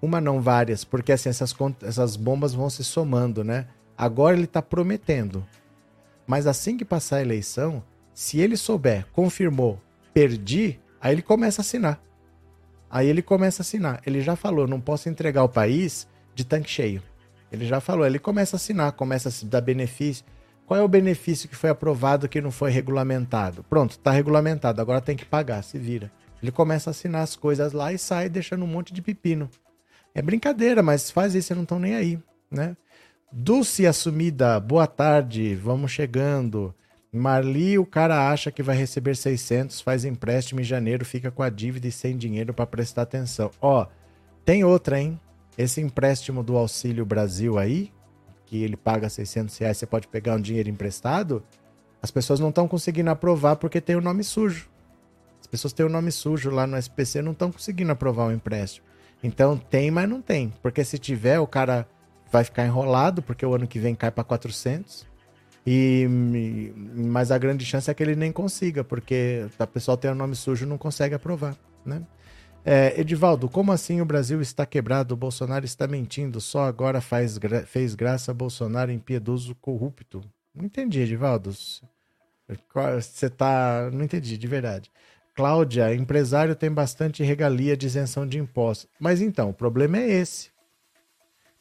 Uma 0.00 0.20
não, 0.20 0.40
várias, 0.40 0.84
porque 0.84 1.12
assim, 1.12 1.28
essas, 1.28 1.54
essas 1.82 2.16
bombas 2.16 2.54
vão 2.54 2.70
se 2.70 2.84
somando, 2.84 3.42
né? 3.42 3.66
Agora 3.96 4.36
ele 4.36 4.44
está 4.44 4.62
prometendo. 4.62 5.44
Mas 6.26 6.46
assim 6.46 6.76
que 6.76 6.84
passar 6.84 7.16
a 7.16 7.22
eleição, 7.22 7.82
se 8.14 8.38
ele 8.38 8.56
souber, 8.56 9.06
confirmou, 9.12 9.80
perdi, 10.14 10.78
aí 11.00 11.14
ele 11.14 11.22
começa 11.22 11.60
a 11.60 11.62
assinar. 11.62 12.00
Aí 12.90 13.08
ele 13.08 13.22
começa 13.22 13.60
a 13.60 13.64
assinar. 13.64 14.00
Ele 14.06 14.20
já 14.20 14.36
falou, 14.36 14.66
não 14.66 14.80
posso 14.80 15.08
entregar 15.08 15.42
o 15.42 15.48
país 15.48 16.06
de 16.34 16.44
tanque 16.44 16.70
cheio. 16.70 17.02
Ele 17.50 17.66
já 17.66 17.80
falou, 17.80 18.06
ele 18.06 18.18
começa 18.18 18.56
a 18.56 18.58
assinar, 18.58 18.92
começa 18.92 19.28
a 19.28 19.32
se 19.32 19.46
dar 19.46 19.60
benefício. 19.60 20.24
Qual 20.66 20.78
é 20.78 20.82
o 20.82 20.88
benefício 20.88 21.48
que 21.48 21.56
foi 21.56 21.70
aprovado 21.70 22.28
que 22.28 22.40
não 22.40 22.50
foi 22.50 22.70
regulamentado? 22.70 23.64
Pronto, 23.64 23.92
está 23.92 24.10
regulamentado, 24.10 24.80
agora 24.80 25.00
tem 25.00 25.16
que 25.16 25.24
pagar, 25.24 25.62
se 25.62 25.78
vira. 25.78 26.12
Ele 26.42 26.52
começa 26.52 26.90
a 26.90 26.92
assinar 26.92 27.22
as 27.22 27.34
coisas 27.34 27.72
lá 27.72 27.92
e 27.92 27.98
sai 27.98 28.28
deixando 28.28 28.64
um 28.64 28.68
monte 28.68 28.92
de 28.92 29.02
pepino. 29.02 29.50
É 30.18 30.22
brincadeira, 30.22 30.82
mas 30.82 31.12
faz 31.12 31.32
isso, 31.32 31.46
vocês 31.46 31.56
não 31.56 31.62
estão 31.62 31.78
nem 31.78 31.94
aí, 31.94 32.18
né? 32.50 32.76
Dulce 33.30 33.86
assumida, 33.86 34.58
boa 34.58 34.84
tarde, 34.84 35.54
vamos 35.54 35.92
chegando. 35.92 36.74
Marli, 37.12 37.78
o 37.78 37.86
cara 37.86 38.28
acha 38.28 38.50
que 38.50 38.60
vai 38.60 38.76
receber 38.76 39.14
600, 39.14 39.80
faz 39.80 40.04
empréstimo 40.04 40.60
em 40.60 40.64
janeiro, 40.64 41.04
fica 41.04 41.30
com 41.30 41.40
a 41.40 41.48
dívida 41.48 41.86
e 41.86 41.92
sem 41.92 42.16
dinheiro 42.16 42.52
para 42.52 42.66
prestar 42.66 43.02
atenção. 43.02 43.52
Ó, 43.62 43.86
tem 44.44 44.64
outra, 44.64 45.00
hein? 45.00 45.20
Esse 45.56 45.80
empréstimo 45.80 46.42
do 46.42 46.56
Auxílio 46.56 47.06
Brasil 47.06 47.56
aí, 47.56 47.92
que 48.44 48.60
ele 48.60 48.76
paga 48.76 49.08
600 49.08 49.56
reais, 49.58 49.76
você 49.76 49.86
pode 49.86 50.08
pegar 50.08 50.34
um 50.34 50.40
dinheiro 50.40 50.68
emprestado, 50.68 51.44
as 52.02 52.10
pessoas 52.10 52.40
não 52.40 52.48
estão 52.48 52.66
conseguindo 52.66 53.10
aprovar 53.10 53.54
porque 53.54 53.80
tem 53.80 53.94
o 53.94 54.00
nome 54.00 54.24
sujo. 54.24 54.68
As 55.40 55.46
pessoas 55.46 55.72
têm 55.72 55.86
o 55.86 55.88
nome 55.88 56.10
sujo 56.10 56.50
lá 56.50 56.66
no 56.66 56.76
SPC, 56.76 57.22
não 57.22 57.30
estão 57.30 57.52
conseguindo 57.52 57.92
aprovar 57.92 58.26
o 58.26 58.32
empréstimo. 58.32 58.87
Então 59.22 59.56
tem, 59.56 59.90
mas 59.90 60.08
não 60.08 60.22
tem. 60.22 60.52
Porque 60.62 60.84
se 60.84 60.98
tiver, 60.98 61.38
o 61.38 61.46
cara 61.46 61.88
vai 62.30 62.44
ficar 62.44 62.66
enrolado, 62.66 63.22
porque 63.22 63.44
o 63.44 63.54
ano 63.54 63.66
que 63.66 63.78
vem 63.78 63.94
cai 63.94 64.10
para 64.10 64.24
400. 64.24 65.06
E, 65.66 66.06
mas 66.94 67.30
a 67.30 67.36
grande 67.36 67.64
chance 67.66 67.90
é 67.90 67.94
que 67.94 68.02
ele 68.02 68.16
nem 68.16 68.32
consiga, 68.32 68.82
porque 68.82 69.46
a 69.58 69.66
pessoa 69.66 69.96
tem 69.96 70.10
o 70.10 70.14
nome 70.14 70.34
sujo 70.34 70.64
não 70.64 70.78
consegue 70.78 71.14
aprovar, 71.14 71.56
né? 71.84 72.02
É, 72.64 73.00
Edivaldo, 73.00 73.48
como 73.48 73.72
assim 73.72 74.00
o 74.00 74.04
Brasil 74.04 74.40
está 74.40 74.66
quebrado? 74.66 75.14
O 75.14 75.16
Bolsonaro 75.16 75.64
está 75.64 75.86
mentindo. 75.86 76.40
Só 76.40 76.64
agora 76.64 77.00
faz 77.00 77.38
fez 77.66 77.94
graça 77.94 78.34
Bolsonaro 78.34 78.92
impiedoso 78.92 79.54
corrupto. 79.54 80.22
Não 80.54 80.64
entendi, 80.64 81.00
Edivaldo. 81.00 81.50
Você 81.50 83.30
tá. 83.30 83.90
Não 83.92 84.04
entendi, 84.04 84.36
de 84.36 84.46
verdade. 84.46 84.90
Cláudia, 85.38 85.94
empresário 85.94 86.56
tem 86.56 86.68
bastante 86.68 87.22
regalia 87.22 87.76
de 87.76 87.86
isenção 87.86 88.26
de 88.26 88.40
impostos. 88.40 88.90
Mas 88.98 89.20
então, 89.20 89.50
o 89.50 89.54
problema 89.54 89.96
é 89.96 90.10
esse. 90.10 90.50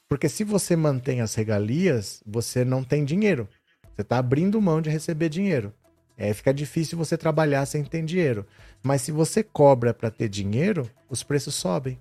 Porque 0.10 0.28
se 0.28 0.44
você 0.44 0.76
mantém 0.76 1.22
as 1.22 1.36
regalias, 1.36 2.24
você 2.26 2.66
não 2.66 2.84
tem 2.84 3.06
dinheiro. 3.06 3.48
Você 3.94 4.02
está 4.02 4.18
abrindo 4.18 4.60
mão 4.60 4.82
de 4.82 4.90
receber 4.90 5.30
dinheiro. 5.30 5.72
É, 6.18 6.34
fica 6.34 6.52
difícil 6.52 6.98
você 6.98 7.16
trabalhar 7.16 7.68
sem 7.68 7.84
ter 7.84 8.04
dinheiro. 8.04 8.48
Mas 8.82 9.04
se 9.04 9.12
você 9.12 9.44
cobra 9.44 9.94
para 9.94 10.10
ter 10.10 10.28
dinheiro, 10.28 10.90
os 11.08 11.22
preços 11.22 11.54
sobem. 11.54 12.00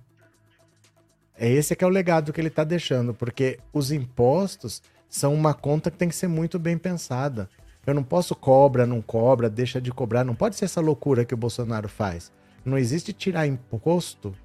É 1.37 1.47
esse 1.47 1.75
que 1.75 1.83
é 1.83 1.87
o 1.87 1.91
legado 1.91 2.33
que 2.33 2.41
ele 2.41 2.47
está 2.47 2.63
deixando, 2.63 3.13
porque 3.13 3.59
os 3.71 3.91
impostos 3.91 4.81
são 5.07 5.31
uma 5.31 5.53
conta 5.53 5.91
que 5.91 5.97
tem 5.97 6.09
que 6.09 6.15
ser 6.15 6.27
muito 6.27 6.57
bem 6.57 6.75
pensada. 6.75 7.47
Eu 7.87 7.93
não 7.93 8.03
posso 8.03 8.35
cobra, 8.35 8.85
não 8.85 9.01
cobra, 9.01 9.49
deixa 9.49 9.79
de 9.79 9.91
cobrar. 9.91 10.25
Não 10.25 10.35
pode 10.35 10.57
ser 10.57 10.65
essa 10.65 10.81
loucura 10.81 11.23
que 11.23 11.33
o 11.33 11.37
Bolsonaro 11.37 11.87
faz. 11.87 12.33
Não 12.65 12.77
existe 12.77 13.13
tirar 13.13 13.47
imposto 13.47 14.35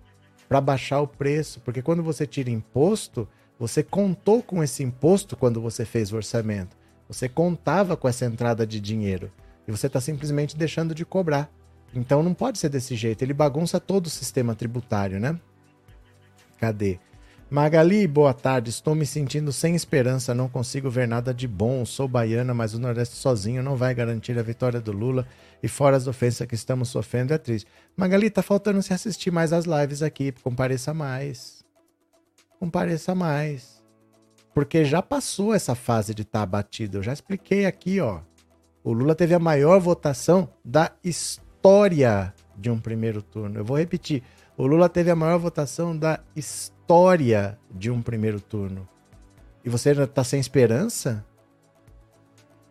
para 0.49 0.61
baixar 0.61 1.01
o 1.01 1.09
preço, 1.09 1.61
porque 1.61 1.83
quando 1.83 2.05
você 2.05 2.25
tira 2.25 2.51
imposto, 2.51 3.29
você 3.59 3.83
contou 3.83 4.45
com 4.45 4.63
esse 4.63 4.85
imposto 4.85 5.37
quando 5.37 5.61
você 5.61 5.85
fez 5.85 6.13
o 6.13 6.17
orçamento. 6.17 6.77
Você 7.09 7.29
contava 7.29 7.97
com 7.97 8.09
essa 8.09 8.25
entrada 8.25 8.65
de 8.65 8.79
dinheiro 8.79 9.29
e 9.67 9.73
você 9.73 9.89
está 9.89 10.01
simplesmente 10.01 10.57
deixando 10.57 10.95
de 10.95 11.05
cobrar. 11.05 11.51
Então 11.93 12.23
não 12.23 12.35
pode 12.35 12.59
ser 12.59 12.69
desse 12.69 12.95
jeito. 12.95 13.23
Ele 13.23 13.35
bagunça 13.35 13.81
todo 13.81 14.07
o 14.07 14.11
sistema 14.11 14.55
tributário, 14.55 15.19
né? 15.19 15.39
Cadê? 16.59 17.01
Magali, 17.53 18.07
boa 18.07 18.33
tarde. 18.33 18.71
Estou 18.71 18.95
me 18.95 19.05
sentindo 19.05 19.53
sem 19.53 19.75
esperança, 19.75 20.35
não 20.35 20.49
consigo 20.49 20.89
ver 20.89 21.07
nada 21.07 21.35
de 21.35 21.47
bom. 21.47 21.85
Sou 21.85 22.09
baiana, 22.09 22.55
mas 22.55 22.73
o 22.73 22.79
Nordeste 22.79 23.15
sozinho 23.15 23.63
não 23.63 23.77
vai 23.77 23.95
garantir 23.95 24.39
a 24.39 24.43
vitória 24.43 24.81
do 24.81 24.91
Lula. 24.91 25.27
E 25.63 25.69
fora 25.69 25.95
as 25.95 26.07
ofensas 26.07 26.47
que 26.47 26.55
estamos 26.55 26.89
sofrendo, 26.89 27.35
é 27.35 27.37
triste. 27.37 27.69
Magali, 27.95 28.31
tá 28.31 28.43
faltando 28.43 28.83
se 28.83 28.95
assistir 28.95 29.31
mais 29.31 29.53
às 29.53 29.67
lives 29.67 30.03
aqui. 30.03 30.33
Compareça 30.33 30.95
mais. 30.95 31.63
Compareça 32.59 33.15
mais. 33.15 33.85
Porque 34.55 34.83
já 34.87 35.03
passou 35.03 35.53
essa 35.53 35.75
fase 35.75 36.15
de 36.15 36.23
estar 36.23 36.39
tá 36.39 36.45
abatido. 36.45 36.97
Eu 36.97 37.03
já 37.03 37.13
expliquei 37.13 37.67
aqui, 37.67 38.01
ó. 38.01 38.21
O 38.83 38.95
Lula 38.95 39.15
teve 39.15 39.35
a 39.35 39.39
maior 39.39 39.79
votação 39.79 40.49
da 40.65 40.91
história 41.05 42.33
de 42.57 42.71
um 42.71 42.81
primeiro 42.81 43.21
turno. 43.21 43.59
Eu 43.59 43.65
vou 43.65 43.77
repetir. 43.77 44.23
O 44.57 44.67
Lula 44.67 44.89
teve 44.89 45.11
a 45.11 45.17
maior 45.17 45.39
votação 45.39 45.97
da 45.97 46.21
história 46.37 47.59
de 47.71 47.91
um 47.91 48.03
primeiro 48.03 48.41
turno. 48.41 48.87
E 49.65 49.71
você 49.71 49.93
está 49.93 50.23
sem 50.23 50.39
esperança? 50.39 51.25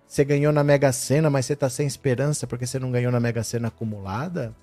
Você 0.05 0.23
ganhou 0.23 0.51
na 0.51 0.63
Mega 0.63 0.91
Sena, 0.91 1.29
mas 1.29 1.45
você 1.45 1.53
está 1.53 1.69
sem 1.69 1.87
esperança 1.87 2.45
porque 2.45 2.67
você 2.67 2.77
não 2.77 2.91
ganhou 2.91 3.11
na 3.11 3.19
Mega 3.19 3.43
Sena 3.43 3.69
acumulada? 3.69 4.55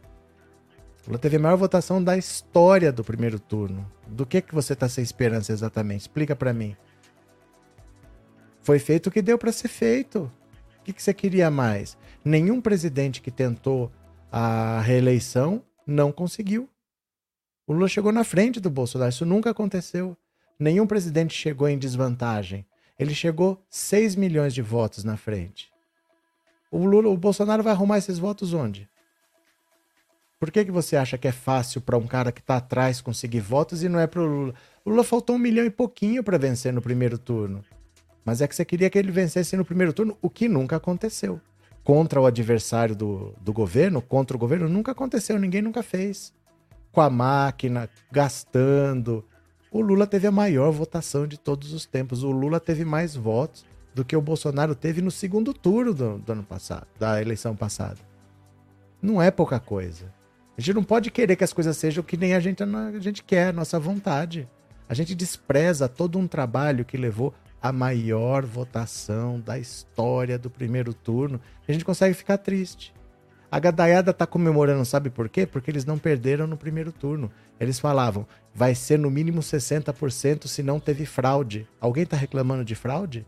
O 1.04 1.08
Lula 1.08 1.18
teve 1.18 1.36
a 1.36 1.40
maior 1.40 1.56
votação 1.56 2.04
da 2.04 2.16
história 2.16 2.92
do 2.92 3.02
primeiro 3.02 3.40
turno. 3.40 3.90
Do 4.06 4.26
que 4.26 4.42
que 4.42 4.54
você 4.54 4.74
está 4.74 4.88
sem 4.88 5.02
esperança 5.02 5.52
exatamente? 5.52 6.02
Explica 6.02 6.36
para 6.36 6.52
mim. 6.52 6.76
Foi 8.62 8.78
feito 8.78 9.06
o 9.06 9.10
que 9.10 9.22
deu 9.22 9.38
para 9.38 9.50
ser 9.50 9.68
feito. 9.68 10.30
O 10.80 10.84
que, 10.84 10.92
que 10.92 11.02
você 11.02 11.14
queria 11.14 11.50
mais? 11.50 11.96
Nenhum 12.24 12.60
presidente 12.60 13.22
que 13.22 13.30
tentou 13.30 13.90
a 14.30 14.80
reeleição 14.82 15.62
não 15.86 16.12
conseguiu. 16.12 16.68
O 17.68 17.74
Lula 17.74 17.86
chegou 17.86 18.10
na 18.10 18.24
frente 18.24 18.60
do 18.60 18.70
Bolsonaro. 18.70 19.10
Isso 19.10 19.26
nunca 19.26 19.50
aconteceu. 19.50 20.16
Nenhum 20.58 20.86
presidente 20.86 21.34
chegou 21.34 21.68
em 21.68 21.76
desvantagem. 21.76 22.64
Ele 22.98 23.14
chegou 23.14 23.62
6 23.68 24.16
milhões 24.16 24.54
de 24.54 24.62
votos 24.62 25.04
na 25.04 25.18
frente. 25.18 25.70
O 26.70 26.86
Lula, 26.86 27.10
o 27.10 27.16
Bolsonaro 27.16 27.62
vai 27.62 27.74
arrumar 27.74 27.98
esses 27.98 28.18
votos 28.18 28.54
onde? 28.54 28.88
Por 30.40 30.50
que, 30.50 30.64
que 30.64 30.70
você 30.70 30.96
acha 30.96 31.18
que 31.18 31.28
é 31.28 31.32
fácil 31.32 31.82
para 31.82 31.98
um 31.98 32.06
cara 32.06 32.32
que 32.32 32.40
está 32.40 32.56
atrás 32.56 33.02
conseguir 33.02 33.40
votos 33.40 33.82
e 33.82 33.88
não 33.88 34.00
é 34.00 34.06
para 34.06 34.22
o 34.22 34.26
Lula? 34.26 34.54
O 34.82 34.88
Lula 34.88 35.04
faltou 35.04 35.36
um 35.36 35.38
milhão 35.38 35.66
e 35.66 35.70
pouquinho 35.70 36.24
para 36.24 36.38
vencer 36.38 36.72
no 36.72 36.80
primeiro 36.80 37.18
turno. 37.18 37.62
Mas 38.24 38.40
é 38.40 38.48
que 38.48 38.56
você 38.56 38.64
queria 38.64 38.88
que 38.88 38.98
ele 38.98 39.12
vencesse 39.12 39.58
no 39.58 39.64
primeiro 39.64 39.92
turno, 39.92 40.16
o 40.22 40.30
que 40.30 40.48
nunca 40.48 40.76
aconteceu. 40.76 41.38
Contra 41.84 42.18
o 42.18 42.24
adversário 42.24 42.96
do, 42.96 43.34
do 43.38 43.52
governo, 43.52 44.00
contra 44.00 44.34
o 44.34 44.40
governo, 44.40 44.70
nunca 44.70 44.92
aconteceu, 44.92 45.38
ninguém 45.38 45.60
nunca 45.60 45.82
fez. 45.82 46.32
Com 46.92 47.00
a 47.00 47.10
máquina, 47.10 47.88
gastando, 48.10 49.24
o 49.70 49.80
Lula 49.80 50.06
teve 50.06 50.26
a 50.26 50.32
maior 50.32 50.70
votação 50.70 51.26
de 51.26 51.38
todos 51.38 51.72
os 51.72 51.84
tempos. 51.84 52.22
O 52.22 52.30
Lula 52.30 52.58
teve 52.58 52.84
mais 52.84 53.14
votos 53.14 53.64
do 53.94 54.04
que 54.04 54.16
o 54.16 54.22
Bolsonaro 54.22 54.74
teve 54.74 55.02
no 55.02 55.10
segundo 55.10 55.52
turno 55.52 55.92
do, 55.92 56.18
do 56.18 56.32
ano 56.32 56.42
passado, 56.42 56.86
da 56.98 57.20
eleição 57.20 57.54
passada. 57.54 57.98
Não 59.02 59.20
é 59.20 59.30
pouca 59.30 59.60
coisa. 59.60 60.12
A 60.56 60.60
gente 60.60 60.74
não 60.74 60.84
pode 60.84 61.10
querer 61.10 61.36
que 61.36 61.44
as 61.44 61.52
coisas 61.52 61.76
sejam 61.76 62.02
que 62.02 62.16
nem 62.16 62.34
a 62.34 62.40
gente, 62.40 62.62
a 62.62 62.98
gente 62.98 63.22
quer, 63.22 63.52
nossa 63.52 63.78
vontade. 63.78 64.48
A 64.88 64.94
gente 64.94 65.14
despreza 65.14 65.88
todo 65.88 66.18
um 66.18 66.26
trabalho 66.26 66.84
que 66.84 66.96
levou 66.96 67.34
a 67.60 67.70
maior 67.70 68.44
votação 68.44 69.38
da 69.40 69.58
história 69.58 70.38
do 70.38 70.48
primeiro 70.48 70.94
turno. 70.94 71.40
A 71.66 71.72
gente 71.72 71.84
consegue 71.84 72.14
ficar 72.14 72.38
triste. 72.38 72.94
A 73.50 73.58
gadaiada 73.58 74.12
tá 74.12 74.26
comemorando, 74.26 74.84
sabe 74.84 75.08
por 75.08 75.28
quê? 75.28 75.46
Porque 75.46 75.70
eles 75.70 75.86
não 75.86 75.98
perderam 75.98 76.46
no 76.46 76.56
primeiro 76.56 76.92
turno. 76.92 77.30
Eles 77.58 77.78
falavam, 77.78 78.26
vai 78.54 78.74
ser 78.74 78.98
no 78.98 79.10
mínimo 79.10 79.40
60% 79.40 80.46
se 80.46 80.62
não 80.62 80.78
teve 80.78 81.06
fraude. 81.06 81.66
Alguém 81.80 82.04
tá 82.04 82.16
reclamando 82.16 82.64
de 82.64 82.74
fraude? 82.74 83.26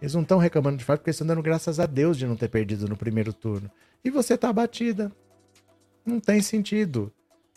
Eles 0.00 0.14
não 0.14 0.22
estão 0.22 0.38
reclamando 0.38 0.76
de 0.76 0.84
fraude 0.84 1.00
porque 1.00 1.10
estão 1.10 1.26
dando 1.26 1.42
graças 1.42 1.80
a 1.80 1.86
Deus 1.86 2.18
de 2.18 2.26
não 2.26 2.36
ter 2.36 2.48
perdido 2.48 2.86
no 2.86 2.96
primeiro 2.96 3.32
turno. 3.32 3.70
E 4.04 4.10
você 4.10 4.36
tá 4.36 4.50
abatida. 4.50 5.10
Não 6.04 6.20
tem 6.20 6.42
sentido. 6.42 7.10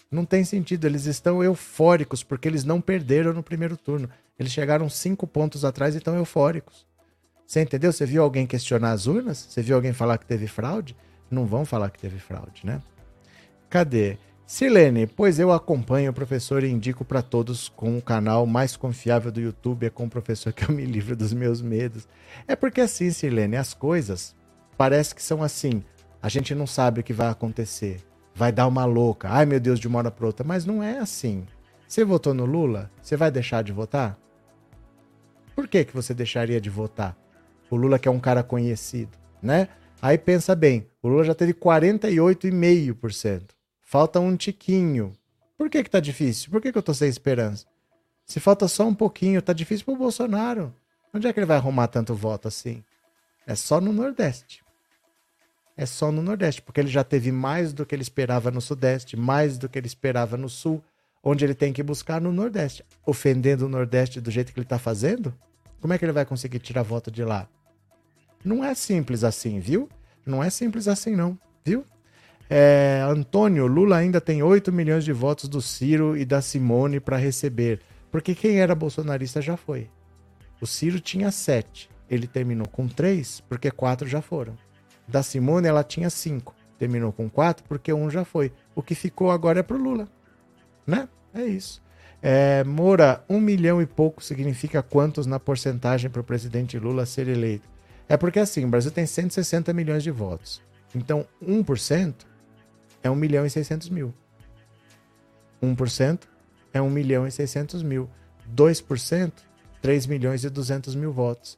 Não 0.10 0.24
tem 0.24 0.46
sentido. 0.46 0.86
Eles 0.86 1.06
estão 1.06 1.44
eufóricos 1.44 2.24
porque 2.24 2.48
eles 2.48 2.64
não 2.64 2.80
perderam 2.80 3.34
no 3.34 3.44
primeiro 3.44 3.76
turno. 3.76 4.10
Eles 4.40 4.54
chegaram 4.54 4.90
cinco 4.90 5.28
pontos 5.28 5.66
atrás 5.66 5.96
e 5.96 5.98
estão 5.98 6.16
eufóricos. 6.16 6.88
Você 7.46 7.62
entendeu? 7.62 7.92
Você 7.92 8.06
viu 8.06 8.24
alguém 8.24 8.48
questionar 8.48 8.94
as 8.94 9.06
urnas? 9.06 9.38
Você 9.38 9.62
viu 9.62 9.76
alguém 9.76 9.92
falar 9.92 10.18
que 10.18 10.26
teve 10.26 10.48
fraude? 10.48 10.96
Não 11.34 11.46
vão 11.46 11.66
falar 11.66 11.90
que 11.90 12.00
teve 12.00 12.20
fraude, 12.20 12.66
né? 12.66 12.82
Cadê? 13.70 14.18
Silene, 14.46 15.08
pois 15.08 15.40
eu 15.40 15.50
acompanho 15.52 16.12
o 16.12 16.14
professor 16.14 16.62
e 16.62 16.70
indico 16.70 17.06
para 17.06 17.22
todos 17.22 17.70
com 17.70 17.98
o 17.98 18.02
canal 18.02 18.46
mais 18.46 18.76
confiável 18.76 19.32
do 19.32 19.40
YouTube, 19.40 19.86
é 19.86 19.90
com 19.90 20.04
o 20.04 20.10
professor 20.10 20.52
que 20.52 20.70
eu 20.70 20.76
me 20.76 20.84
livro 20.84 21.16
dos 21.16 21.32
meus 21.32 21.62
medos. 21.62 22.06
É 22.46 22.54
porque 22.54 22.82
assim, 22.82 23.12
Silene, 23.12 23.56
as 23.56 23.74
coisas 23.74 24.36
parece 24.78 25.16
que 25.16 25.24
são 25.24 25.42
assim. 25.42 25.82
A 26.22 26.28
gente 26.28 26.54
não 26.54 26.68
sabe 26.68 27.00
o 27.00 27.04
que 27.04 27.14
vai 27.14 27.30
acontecer. 27.30 28.02
Vai 28.36 28.52
dar 28.52 28.68
uma 28.68 28.84
louca. 28.84 29.30
Ai 29.30 29.46
meu 29.46 29.60
Deus, 29.60 29.80
de 29.80 29.88
uma 29.88 30.00
hora 30.00 30.12
para 30.12 30.26
outra. 30.26 30.46
Mas 30.46 30.66
não 30.66 30.84
é 30.84 31.00
assim. 31.00 31.46
Você 31.88 32.04
votou 32.04 32.34
no 32.34 32.46
Lula? 32.46 32.92
Você 33.02 33.16
vai 33.16 33.32
deixar 33.32 33.64
de 33.64 33.72
votar? 33.72 34.18
Por 35.56 35.68
que, 35.68 35.86
que 35.86 35.94
você 35.94 36.14
deixaria 36.14 36.60
de 36.60 36.70
votar? 36.70 37.18
O 37.70 37.76
Lula 37.76 37.98
que 37.98 38.08
é 38.08 38.12
um 38.12 38.20
cara 38.20 38.44
conhecido, 38.44 39.18
né? 39.42 39.70
Aí 40.02 40.18
pensa 40.18 40.56
bem, 40.56 40.88
o 41.04 41.08
Lula 41.08 41.24
já 41.24 41.36
teve 41.36 41.54
48,5%. 41.54 43.50
Falta 43.82 44.20
um 44.20 44.36
tiquinho. 44.36 45.14
Por 45.58 45.70
que 45.70 45.84
que 45.84 45.90
tá 45.90 46.00
difícil? 46.00 46.50
Por 46.50 46.60
que 46.60 46.72
que 46.72 46.78
eu 46.78 46.82
tô 46.82 46.94
sem 46.94 47.08
esperança? 47.08 47.66
Se 48.26 48.40
falta 48.40 48.68
só 48.68 48.88
um 48.88 48.96
pouquinho, 48.96 49.42
tá 49.42 49.54
difícil 49.54 49.86
pro 49.86 49.96
Bolsonaro. 49.96 50.74
Onde 51.14 51.28
é 51.28 51.34
que 51.34 51.40
ele 51.40 51.46
vai 51.46 51.58
arrumar 51.58 51.88
tanto 51.88 52.16
voto 52.16 52.48
assim? 52.48 52.84
É 53.46 53.54
só 53.54 53.80
no 53.80 53.94
Nordeste. 53.94 54.64
É 55.78 55.86
só 55.86 56.12
no 56.12 56.22
Nordeste, 56.22 56.62
porque 56.62 56.80
ele 56.80 56.90
já 56.90 57.04
teve 57.04 57.32
mais 57.32 57.74
do 57.74 57.86
que 57.86 57.94
ele 57.94 58.02
esperava 58.02 58.50
no 58.50 58.62
Sudeste, 58.62 59.16
mais 59.16 59.58
do 59.58 59.70
que 59.70 59.78
ele 59.78 59.88
esperava 59.88 60.38
no 60.38 60.50
Sul, 60.50 60.84
onde 61.24 61.46
ele 61.46 61.54
tem 61.54 61.72
que 61.74 61.84
buscar 61.84 62.20
no 62.20 62.32
Nordeste. 62.32 62.84
Ofendendo 63.06 63.66
o 63.66 63.70
Nordeste 63.70 64.20
do 64.20 64.32
jeito 64.32 64.54
que 64.54 64.60
ele 64.60 64.66
tá 64.66 64.80
fazendo? 64.80 65.34
Como 65.80 65.94
é 65.94 65.98
que 65.98 66.06
ele 66.06 66.12
vai 66.12 66.26
conseguir 66.26 66.60
tirar 66.60 66.84
voto 66.84 67.12
de 67.12 67.24
lá? 67.24 67.48
Não 68.44 68.64
é 68.64 68.74
simples 68.74 69.24
assim, 69.24 69.60
viu? 69.60 69.90
Não 70.26 70.44
é 70.44 70.50
simples 70.50 70.88
assim, 70.88 71.16
não, 71.16 71.38
viu? 71.64 71.86
É, 72.50 73.02
Antônio, 73.08 73.66
Lula 73.66 73.98
ainda 73.98 74.20
tem 74.20 74.44
8 74.44 74.72
milhões 74.74 75.06
de 75.06 75.14
votos 75.14 75.48
do 75.48 75.62
Ciro 75.62 76.18
e 76.18 76.26
da 76.26 76.42
Simone 76.42 77.00
para 77.00 77.16
receber. 77.16 77.80
Porque 78.12 78.36
quem 78.36 78.60
era 78.60 78.76
bolsonarista 78.76 79.42
já 79.42 79.56
foi. 79.56 79.90
O 80.60 80.68
Ciro 80.68 81.00
tinha 81.00 81.32
7. 81.32 81.90
Ele 82.10 82.28
terminou 82.28 82.68
com 82.68 82.88
3, 82.88 83.42
porque 83.48 83.72
4 83.72 84.06
já 84.08 84.22
foram. 84.22 84.54
Da 85.08 85.24
Simone, 85.24 85.68
ela 85.68 85.84
tinha 85.84 86.10
5. 86.10 86.54
Terminou 86.78 87.14
com 87.14 87.30
4, 87.30 87.64
porque 87.70 87.94
um 87.94 88.10
já 88.10 88.26
foi. 88.26 88.52
O 88.76 88.84
que 88.84 88.96
ficou 88.96 89.32
agora 89.32 89.62
é 89.62 89.64
pro 89.64 89.82
Lula. 89.82 90.10
Né? 90.86 91.08
É 91.34 91.46
isso. 91.46 91.82
É, 92.22 92.64
Moura, 92.66 93.24
um 93.30 93.40
milhão 93.40 93.82
e 93.82 93.86
pouco 93.86 94.24
significa 94.24 94.84
quantos 94.84 95.26
na 95.26 95.40
porcentagem 95.40 96.10
para 96.10 96.22
o 96.22 96.24
presidente 96.24 96.78
Lula 96.78 97.06
ser 97.06 97.28
eleito? 97.28 97.68
É 98.12 98.18
porque 98.18 98.40
assim, 98.40 98.66
o 98.66 98.68
Brasil 98.68 98.92
tem 98.92 99.06
160 99.06 99.72
milhões 99.72 100.04
de 100.04 100.12
votos. 100.12 100.62
Então, 100.94 101.26
1% 101.42 102.14
é 103.02 103.10
1 103.10 103.16
milhão 103.16 103.46
e 103.46 103.50
600 103.50 103.88
mil. 103.88 104.14
1% 105.64 106.24
é 106.74 106.82
1 106.82 106.90
milhão 106.90 107.26
e 107.26 107.32
600 107.32 107.82
mil. 107.82 108.10
2%, 108.54 109.32
3 109.82 110.06
milhões 110.08 110.44
e 110.44 110.50
200 110.50 110.94
mil 110.94 111.14
votos. 111.14 111.58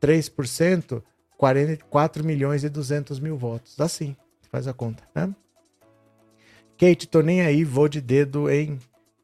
3%, 0.00 1.00
44 1.38 2.24
milhões 2.24 2.64
e 2.64 2.68
200 2.68 3.20
mil 3.20 3.38
votos. 3.38 3.78
Assim, 3.78 4.16
faz 4.50 4.66
a 4.66 4.72
conta, 4.72 5.04
né? 5.14 5.32
Kate, 6.76 7.06
tô 7.06 7.20
nem 7.20 7.42
aí, 7.42 7.62
vou 7.62 7.88
de 7.88 8.00
dedo 8.00 8.50
em 8.50 8.76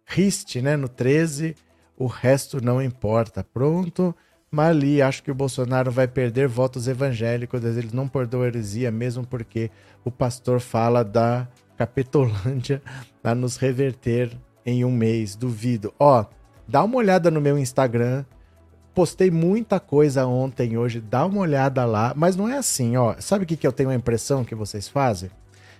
riste, 0.06 0.62
né? 0.62 0.76
No 0.76 0.88
13, 0.88 1.56
o 1.96 2.06
resto 2.06 2.64
não 2.64 2.80
importa. 2.80 3.42
Pronto. 3.42 4.14
Mali, 4.50 5.02
acho 5.02 5.22
que 5.22 5.30
o 5.30 5.34
Bolsonaro 5.34 5.90
vai 5.90 6.08
perder 6.08 6.48
votos 6.48 6.88
evangélicos, 6.88 7.62
ele 7.62 7.90
não 7.92 8.08
perdoa 8.08 8.46
heresia, 8.46 8.90
mesmo 8.90 9.26
porque 9.26 9.70
o 10.04 10.10
pastor 10.10 10.58
fala 10.58 11.04
da 11.04 11.46
Capetolândia 11.76 12.82
para 13.22 13.34
nos 13.34 13.56
reverter 13.56 14.30
em 14.64 14.84
um 14.84 14.90
mês, 14.90 15.36
duvido. 15.36 15.92
Ó, 15.98 16.24
dá 16.66 16.82
uma 16.82 16.96
olhada 16.96 17.30
no 17.30 17.42
meu 17.42 17.58
Instagram, 17.58 18.24
postei 18.94 19.30
muita 19.30 19.78
coisa 19.78 20.26
ontem 20.26 20.78
hoje, 20.78 20.98
dá 20.98 21.26
uma 21.26 21.40
olhada 21.40 21.84
lá, 21.84 22.14
mas 22.16 22.34
não 22.34 22.48
é 22.48 22.56
assim, 22.56 22.96
ó. 22.96 23.16
Sabe 23.20 23.44
o 23.44 23.46
que, 23.46 23.56
que 23.56 23.66
eu 23.66 23.72
tenho 23.72 23.90
a 23.90 23.94
impressão 23.94 24.44
que 24.44 24.54
vocês 24.54 24.88
fazem? 24.88 25.30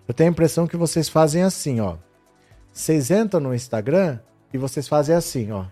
Eu 0.07 0.13
tenho 0.13 0.29
a 0.29 0.33
impressão 0.33 0.67
que 0.67 0.77
vocês 0.77 1.09
fazem 1.09 1.43
assim, 1.43 1.81
ó. 1.81 1.97
Vocês 2.73 3.11
entram 3.11 3.41
no 3.41 3.55
Instagram 3.55 4.19
e 4.53 4.59
vocês 4.59 4.87
fazem 4.87 5.17
assim, 5.17 5.53
ó. 5.53 5.65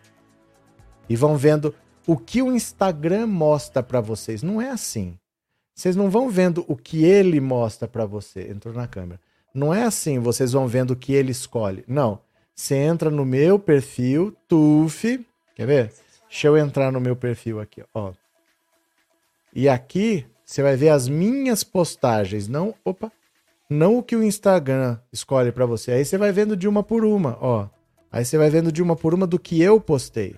E 1.09 1.15
vão 1.15 1.37
vendo 1.37 1.75
o 2.07 2.17
que 2.17 2.41
o 2.41 2.53
Instagram 2.53 3.27
mostra 3.27 3.83
para 3.83 4.01
vocês. 4.01 4.43
Não 4.43 4.63
é 4.63 4.71
assim. 4.71 5.19
Vocês 5.75 5.97
não 5.97 6.09
vão 6.09 6.31
vendo 6.31 6.65
o 6.69 6.77
que 6.77 7.05
ele 7.05 7.41
mostra 7.41 7.89
para 7.89 8.07
você. 8.07 8.49
Entrou 8.49 8.73
na 8.73 8.87
câmera. 8.87 9.21
Não 9.53 9.75
é 9.75 9.85
assim, 9.85 10.19
vocês 10.19 10.53
vão 10.53 10.69
vendo 10.69 10.93
o 10.93 10.97
que 10.97 11.13
ele 11.13 11.33
escolhe. 11.33 11.85
Não. 11.89 12.21
Você 12.55 12.77
entra 12.77 13.11
no 13.11 13.25
meu 13.25 13.59
perfil, 13.59 14.35
TUF. 14.49 15.27
Quer 15.55 15.67
ver? 15.67 15.93
Deixa 16.29 16.47
eu 16.47 16.57
entrar 16.57 16.93
no 16.93 17.01
meu 17.01 17.17
perfil 17.17 17.61
aqui, 17.61 17.83
ó. 17.93 18.13
E 19.55 19.69
aqui 19.69 20.27
você 20.45 20.63
vai 20.63 20.77
ver 20.77 20.91
as 20.91 21.09
minhas 21.09 21.65
postagens, 21.65 22.47
não, 22.47 22.75
opa, 22.85 23.11
não 23.69 23.99
o 23.99 24.03
que 24.03 24.15
o 24.15 24.23
Instagram 24.23 24.99
escolhe 25.13 25.51
para 25.51 25.67
você. 25.67 25.93
Aí 25.93 26.05
você 26.05 26.17
vai 26.17 26.33
vendo 26.33 26.57
de 26.57 26.69
uma 26.69 26.83
por 26.83 27.05
uma, 27.05 27.37
ó. 27.41 27.69
Aí 28.13 28.25
você 28.25 28.39
vai 28.39 28.49
vendo 28.49 28.71
de 28.71 28.83
uma 28.83 28.97
por 28.97 29.13
uma 29.13 29.27
do 29.27 29.39
que 29.39 29.61
eu 29.61 29.81
postei 29.81 30.37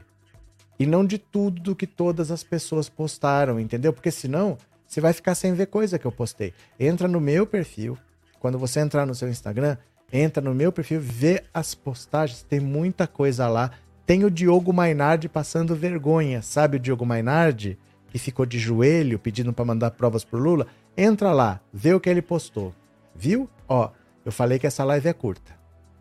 e 0.78 0.86
não 0.86 1.04
de 1.04 1.18
tudo 1.18 1.60
do 1.60 1.76
que 1.76 1.86
todas 1.86 2.30
as 2.30 2.44
pessoas 2.44 2.88
postaram, 2.88 3.58
entendeu? 3.58 3.92
Porque 3.92 4.10
senão 4.10 4.56
você 4.86 5.00
vai 5.00 5.12
ficar 5.12 5.34
sem 5.34 5.52
ver 5.52 5.66
coisa 5.66 5.98
que 5.98 6.06
eu 6.06 6.12
postei. 6.12 6.54
Entra 6.78 7.08
no 7.08 7.20
meu 7.20 7.46
perfil. 7.46 7.98
Quando 8.40 8.58
você 8.58 8.80
entrar 8.80 9.04
no 9.04 9.14
seu 9.14 9.28
Instagram, 9.28 9.76
entra 10.12 10.42
no 10.42 10.54
meu 10.54 10.72
perfil, 10.72 11.00
vê 11.00 11.42
as 11.52 11.74
postagens, 11.74 12.42
tem 12.42 12.60
muita 12.60 13.06
coisa 13.06 13.48
lá. 13.48 13.72
Tem 14.06 14.24
o 14.24 14.30
Diogo 14.30 14.72
Mainardi 14.72 15.28
passando 15.28 15.74
vergonha. 15.74 16.40
Sabe 16.40 16.76
o 16.76 16.80
Diogo 16.80 17.04
Mainardi? 17.04 17.76
Que 18.10 18.18
ficou 18.18 18.46
de 18.46 18.58
joelho 18.58 19.18
pedindo 19.18 19.52
para 19.52 19.64
mandar 19.64 19.90
provas 19.90 20.24
pro 20.24 20.38
Lula? 20.38 20.66
Entra 20.96 21.32
lá, 21.32 21.60
vê 21.72 21.92
o 21.92 22.00
que 22.00 22.08
ele 22.08 22.22
postou. 22.22 22.74
Viu? 23.14 23.50
Ó, 23.68 23.90
eu 24.24 24.32
falei 24.32 24.58
que 24.58 24.66
essa 24.66 24.84
live 24.84 25.08
é 25.08 25.12
curta. 25.12 25.52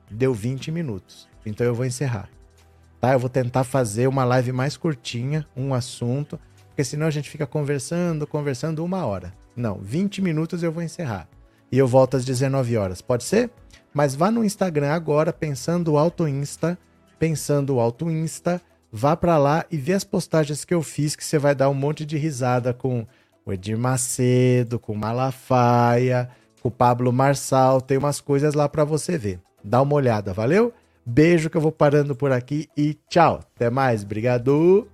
Deu 0.10 0.34
20 0.34 0.72
minutos. 0.72 1.28
Então 1.46 1.66
eu 1.66 1.76
vou 1.76 1.86
encerrar. 1.86 2.30
Tá? 3.00 3.14
Eu 3.14 3.20
vou 3.20 3.30
tentar 3.30 3.64
fazer 3.64 4.08
uma 4.08 4.24
live 4.24 4.52
mais 4.52 4.76
curtinha, 4.76 5.46
um 5.56 5.74
assunto, 5.74 6.40
porque 6.68 6.84
senão 6.84 7.08
a 7.08 7.12
gente 7.12 7.30
fica 7.30 7.46
conversando, 7.46 8.28
conversando 8.28 8.84
uma 8.84 9.06
hora. 9.06 9.34
Não, 9.56 9.80
20 9.82 10.22
minutos 10.22 10.64
eu 10.64 10.72
vou 10.72 10.84
encerrar. 10.84 11.28
E 11.72 11.78
eu 11.78 11.88
volto 11.88 12.18
às 12.18 12.24
19 12.24 12.78
horas. 12.78 13.02
Pode 13.02 13.24
ser? 13.24 13.50
Mas 13.94 14.16
vá 14.16 14.30
no 14.30 14.44
Instagram 14.44 14.92
agora, 14.92 15.34
pensando 15.34 15.98
Alto 15.98 16.28
Insta, 16.28 16.78
pensando 17.18 17.80
Alto 17.80 18.10
Insta, 18.10 18.62
vá 18.92 19.16
para 19.16 19.38
lá 19.38 19.66
e 19.72 19.78
vê 19.78 19.94
as 19.94 20.04
postagens 20.04 20.64
que 20.64 20.74
eu 20.74 20.84
fiz, 20.84 21.16
que 21.16 21.26
você 21.26 21.40
vai 21.40 21.56
dar 21.56 21.70
um 21.70 21.74
monte 21.74 22.06
de 22.06 22.18
risada 22.18 22.74
com 22.74 23.06
o 23.46 23.52
Edir 23.52 23.78
Macedo, 23.78 24.78
com 24.78 24.94
o 24.94 24.98
Malafaia, 24.98 26.30
com 26.62 26.68
o 26.68 26.72
Pablo 26.72 27.12
Marçal, 27.12 27.82
tem 27.82 27.98
umas 27.98 28.22
coisas 28.22 28.54
lá 28.54 28.68
para 28.70 28.84
você 28.84 29.18
ver. 29.18 29.40
Dá 29.64 29.82
uma 29.82 29.96
olhada, 29.96 30.34
valeu? 30.34 30.74
Beijo 31.10 31.50
que 31.50 31.56
eu 31.56 31.62
vou 31.62 31.72
parando 31.72 32.14
por 32.14 32.34
aqui 32.34 32.68
e 32.76 32.94
tchau. 33.10 33.40
Até 33.56 33.70
mais, 33.70 34.04
obrigado. 34.04 34.86